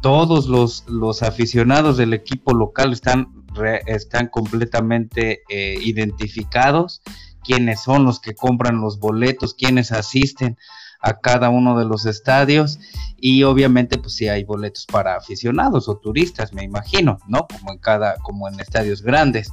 [0.00, 3.44] Todos los, los aficionados del equipo local están,
[3.86, 7.02] están completamente eh, identificados
[7.42, 10.56] quiénes son los que compran los boletos, quiénes asisten
[11.00, 12.78] a cada uno de los estadios
[13.16, 17.46] y obviamente pues sí hay boletos para aficionados o turistas, me imagino, ¿no?
[17.46, 19.52] Como en cada, como en estadios grandes.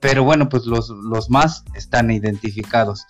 [0.00, 3.06] Pero bueno, pues los, los más están identificados.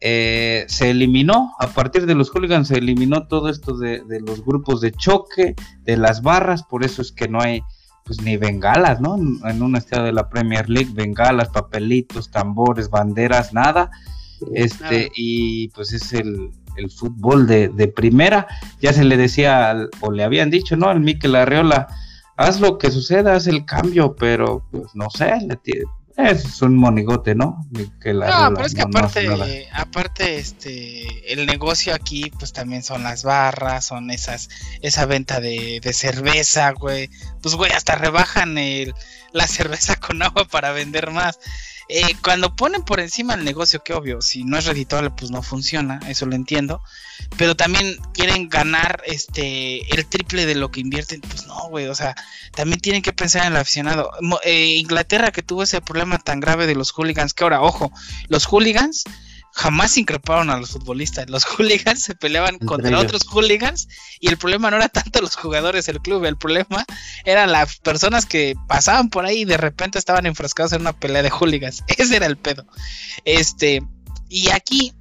[0.00, 4.42] Eh, se eliminó, a partir de los hooligans se eliminó todo esto de, de, los
[4.42, 7.62] grupos de choque, de las barras, por eso es que no hay
[8.10, 9.16] pues ni bengalas, ¿no?
[9.16, 13.90] En, un estadio de la Premier League, bengalas, papelitos, tambores, banderas, nada.
[14.52, 16.50] Este, y pues es el,
[16.80, 18.46] el fútbol de, de, primera.
[18.80, 20.88] Ya se le decía, o le habían dicho, ¿no?
[20.88, 21.88] Al Mikel Arreola,
[22.36, 25.32] haz lo que suceda, haz el cambio, pero pues no sé,
[26.28, 27.66] es un monigote, ¿no?
[28.00, 33.22] Que no, pero es que aparte, aparte, este, el negocio aquí, pues también son las
[33.22, 34.48] barras, son esas,
[34.82, 37.10] esa venta de, de cerveza, güey.
[37.42, 38.94] Pues, güey, hasta rebajan el,
[39.32, 41.38] la cerveza con agua para vender más.
[41.92, 45.42] Eh, cuando ponen por encima el negocio, que obvio, si no es redituable, pues no
[45.42, 46.80] funciona, eso lo entiendo.
[47.36, 51.94] Pero también quieren ganar este el triple de lo que invierten, pues no, güey, o
[51.96, 52.14] sea,
[52.52, 54.12] también tienen que pensar en el aficionado.
[54.44, 57.90] Eh, Inglaterra que tuvo ese problema tan grave de los hooligans, que ahora, ojo,
[58.28, 59.04] los hooligans
[59.52, 61.28] jamás increparon a los futbolistas.
[61.28, 63.88] Los hooligans se peleaban contra otros hooligans
[64.20, 66.84] y el problema no era tanto los jugadores del club, el problema
[67.24, 71.22] eran las personas que pasaban por ahí y de repente estaban enfrascados en una pelea
[71.22, 71.84] de hooligans.
[71.98, 72.66] Ese era el pedo.
[73.24, 73.82] Este,
[74.28, 74.94] y aquí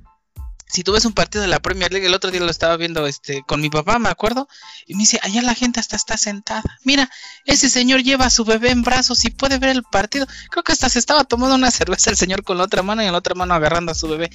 [0.70, 3.08] si tú ves un partido de la Premier League, el otro día lo estaba viendo
[3.08, 4.48] este, con mi papá, me acuerdo,
[4.86, 6.64] y me dice, allá la gente hasta está sentada.
[6.84, 7.10] Mira,
[7.46, 10.28] ese señor lleva a su bebé en brazos y puede ver el partido.
[10.52, 13.08] Creo que hasta se estaba tomando una cerveza el señor con la otra mano y
[13.08, 14.30] en la otra mano agarrando a su bebé.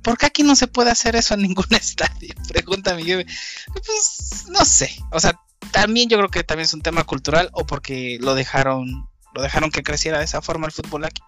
[0.00, 2.34] ¿Por qué aquí no se puede hacer eso en ningún estadio?
[2.48, 4.96] Pregunta mi Pues no sé.
[5.10, 5.40] O sea,
[5.72, 9.70] también yo creo que también es un tema cultural o porque lo dejaron, lo dejaron
[9.70, 11.22] que creciera de esa forma el fútbol aquí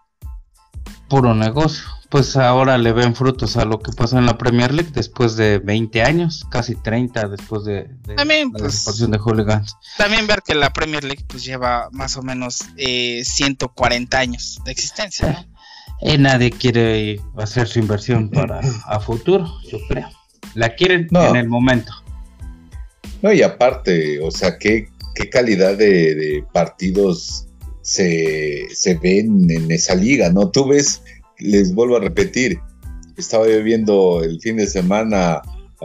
[1.09, 1.85] puro negocio.
[2.09, 5.59] Pues ahora le ven frutos a lo que pasó en la Premier League después de
[5.59, 9.77] 20 años, casi 30 después de, también, la pues, de hooligans.
[9.99, 14.71] También ver que la Premier League pues lleva más o menos eh, 140 años de
[14.71, 15.49] existencia.
[16.01, 20.09] Y eh, nadie quiere hacer su inversión para a futuro, yo creo.
[20.55, 21.93] La quieren en el momento.
[23.21, 27.46] No, y aparte, o sea, qué, qué calidad de, de partidos
[27.87, 30.51] se, se ven en esa liga, ¿no?
[30.51, 31.03] Tú ves,
[31.39, 32.59] les vuelvo a repetir,
[33.17, 35.41] estaba yo viendo el fin de semana,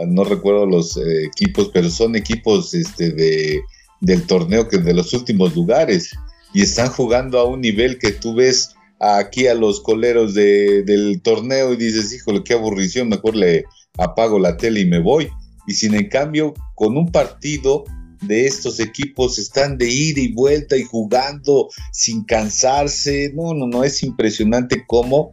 [0.08, 3.60] no recuerdo los eh, equipos, pero son equipos este, de,
[4.00, 6.10] del torneo que de los últimos lugares
[6.52, 11.22] y están jugando a un nivel que tú ves aquí a los coleros de, del
[11.22, 13.64] torneo y dices, híjole, qué aburrición, mejor le
[13.96, 15.28] apago la tele y me voy.
[15.68, 17.84] Y sin en cambio, con un partido
[18.22, 23.32] de estos equipos están de ida y vuelta y jugando sin cansarse.
[23.34, 25.32] No, no, no, es impresionante cómo,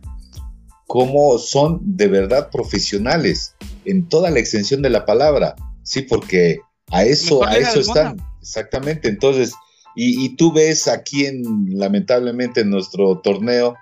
[0.88, 5.56] cómo son de verdad profesionales en toda la extensión de la palabra.
[5.84, 6.60] Sí, porque
[6.92, 8.18] a eso, a eso están.
[8.42, 9.08] Exactamente.
[9.08, 9.54] Entonces,
[9.96, 11.44] y, y, tú ves aquí en,
[11.78, 13.76] lamentablemente, en nuestro torneo,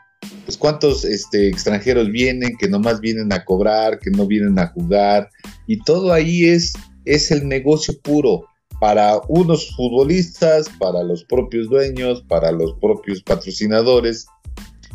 [0.46, 5.30] pues cuántos este, extranjeros vienen, que nomás vienen a cobrar, que no vienen a jugar,
[5.68, 6.74] y todo ahí es,
[7.06, 8.46] es el negocio puro
[8.80, 14.28] para unos futbolistas, para los propios dueños, para los propios patrocinadores,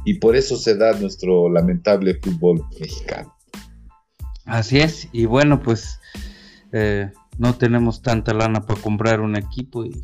[0.05, 3.35] y por eso se da nuestro lamentable fútbol mexicano.
[4.45, 6.01] Así es, y bueno, pues
[6.73, 10.03] eh, no tenemos tanta lana para comprar un equipo y,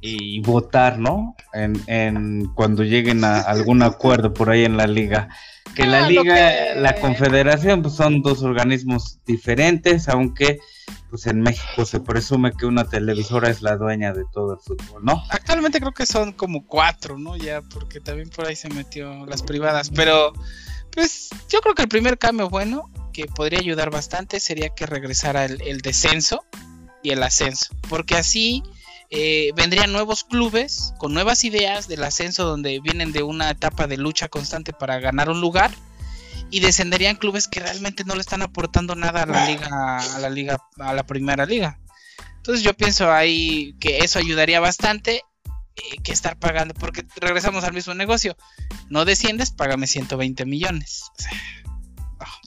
[0.00, 1.36] y votar, ¿no?
[1.52, 5.28] En, en, cuando lleguen a algún acuerdo por ahí en la liga.
[5.74, 10.58] Que la ah, liga, la confederación, pues son dos organismos diferentes, aunque
[11.10, 15.04] pues en México se presume que una televisora es la dueña de todo el fútbol,
[15.04, 15.22] ¿no?
[15.30, 17.36] Actualmente creo que son como cuatro, ¿no?
[17.36, 20.32] Ya, porque también por ahí se metió las privadas, pero
[20.92, 25.44] pues yo creo que el primer cambio bueno que podría ayudar bastante sería que regresara
[25.44, 26.44] el, descenso
[27.02, 28.62] y el ascenso, porque así
[29.10, 33.96] eh, vendrían nuevos clubes con nuevas ideas del ascenso donde vienen de una etapa de
[33.96, 35.70] lucha constante para ganar un lugar
[36.50, 40.30] y descenderían clubes que realmente no le están aportando nada a la liga, a la
[40.30, 41.78] liga, a la primera liga.
[42.36, 45.22] Entonces yo pienso ahí que eso ayudaría bastante
[45.76, 48.36] eh, que estar pagando, porque regresamos al mismo negocio.
[48.88, 51.04] No desciendes, págame 120 millones.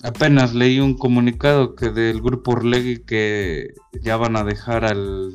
[0.04, 5.34] Apenas leí un comunicado que del grupo Orlegui que ya van a dejar al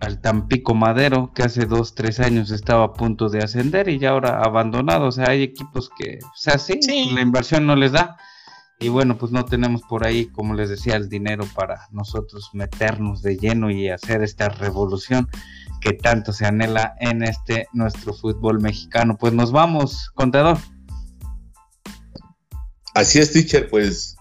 [0.00, 4.10] al Tampico Madero, que hace dos, tres años estaba a punto de ascender y ya
[4.10, 5.06] ahora abandonado.
[5.06, 6.78] O sea, hay equipos que, o sea, sí,
[7.12, 8.16] la inversión no les da.
[8.80, 13.22] Y bueno, pues no tenemos por ahí, como les decía, el dinero para nosotros meternos
[13.22, 15.28] de lleno y hacer esta revolución
[15.80, 19.16] que tanto se anhela en este nuestro fútbol mexicano.
[19.16, 20.58] Pues nos vamos, contador.
[22.94, 24.14] Así es, teacher, pues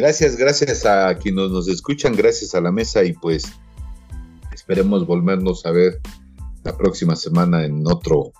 [0.00, 3.52] Gracias, gracias a quienes nos escuchan, gracias a la mesa y pues
[4.60, 6.00] esperemos volvernos a ver
[6.64, 8.32] la próxima semana en otro,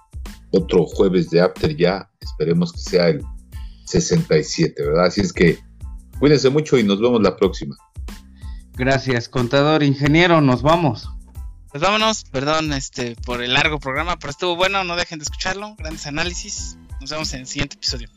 [0.50, 2.10] otro jueves de After ya.
[2.20, 3.24] Esperemos que sea el
[3.86, 5.06] 67, ¿verdad?
[5.06, 5.58] Así es que
[6.18, 7.74] cuídense mucho y nos vemos la próxima.
[8.74, 11.10] Gracias, contador, ingeniero, nos vamos.
[11.70, 15.74] Pues vámonos, perdón este, por el largo programa, pero estuvo bueno, no dejen de escucharlo,
[15.76, 16.76] grandes análisis.
[17.00, 18.08] Nos vemos en el siguiente episodio.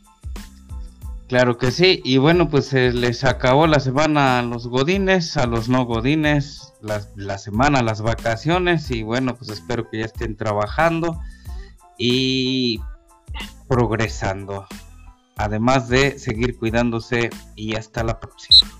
[1.34, 5.46] Claro que sí, y bueno, pues se les acabó la semana a los godines, a
[5.46, 10.36] los no godines, la, la semana, las vacaciones, y bueno, pues espero que ya estén
[10.36, 11.18] trabajando
[11.98, 12.78] y
[13.66, 14.68] progresando,
[15.34, 18.70] además de seguir cuidándose y hasta la próxima.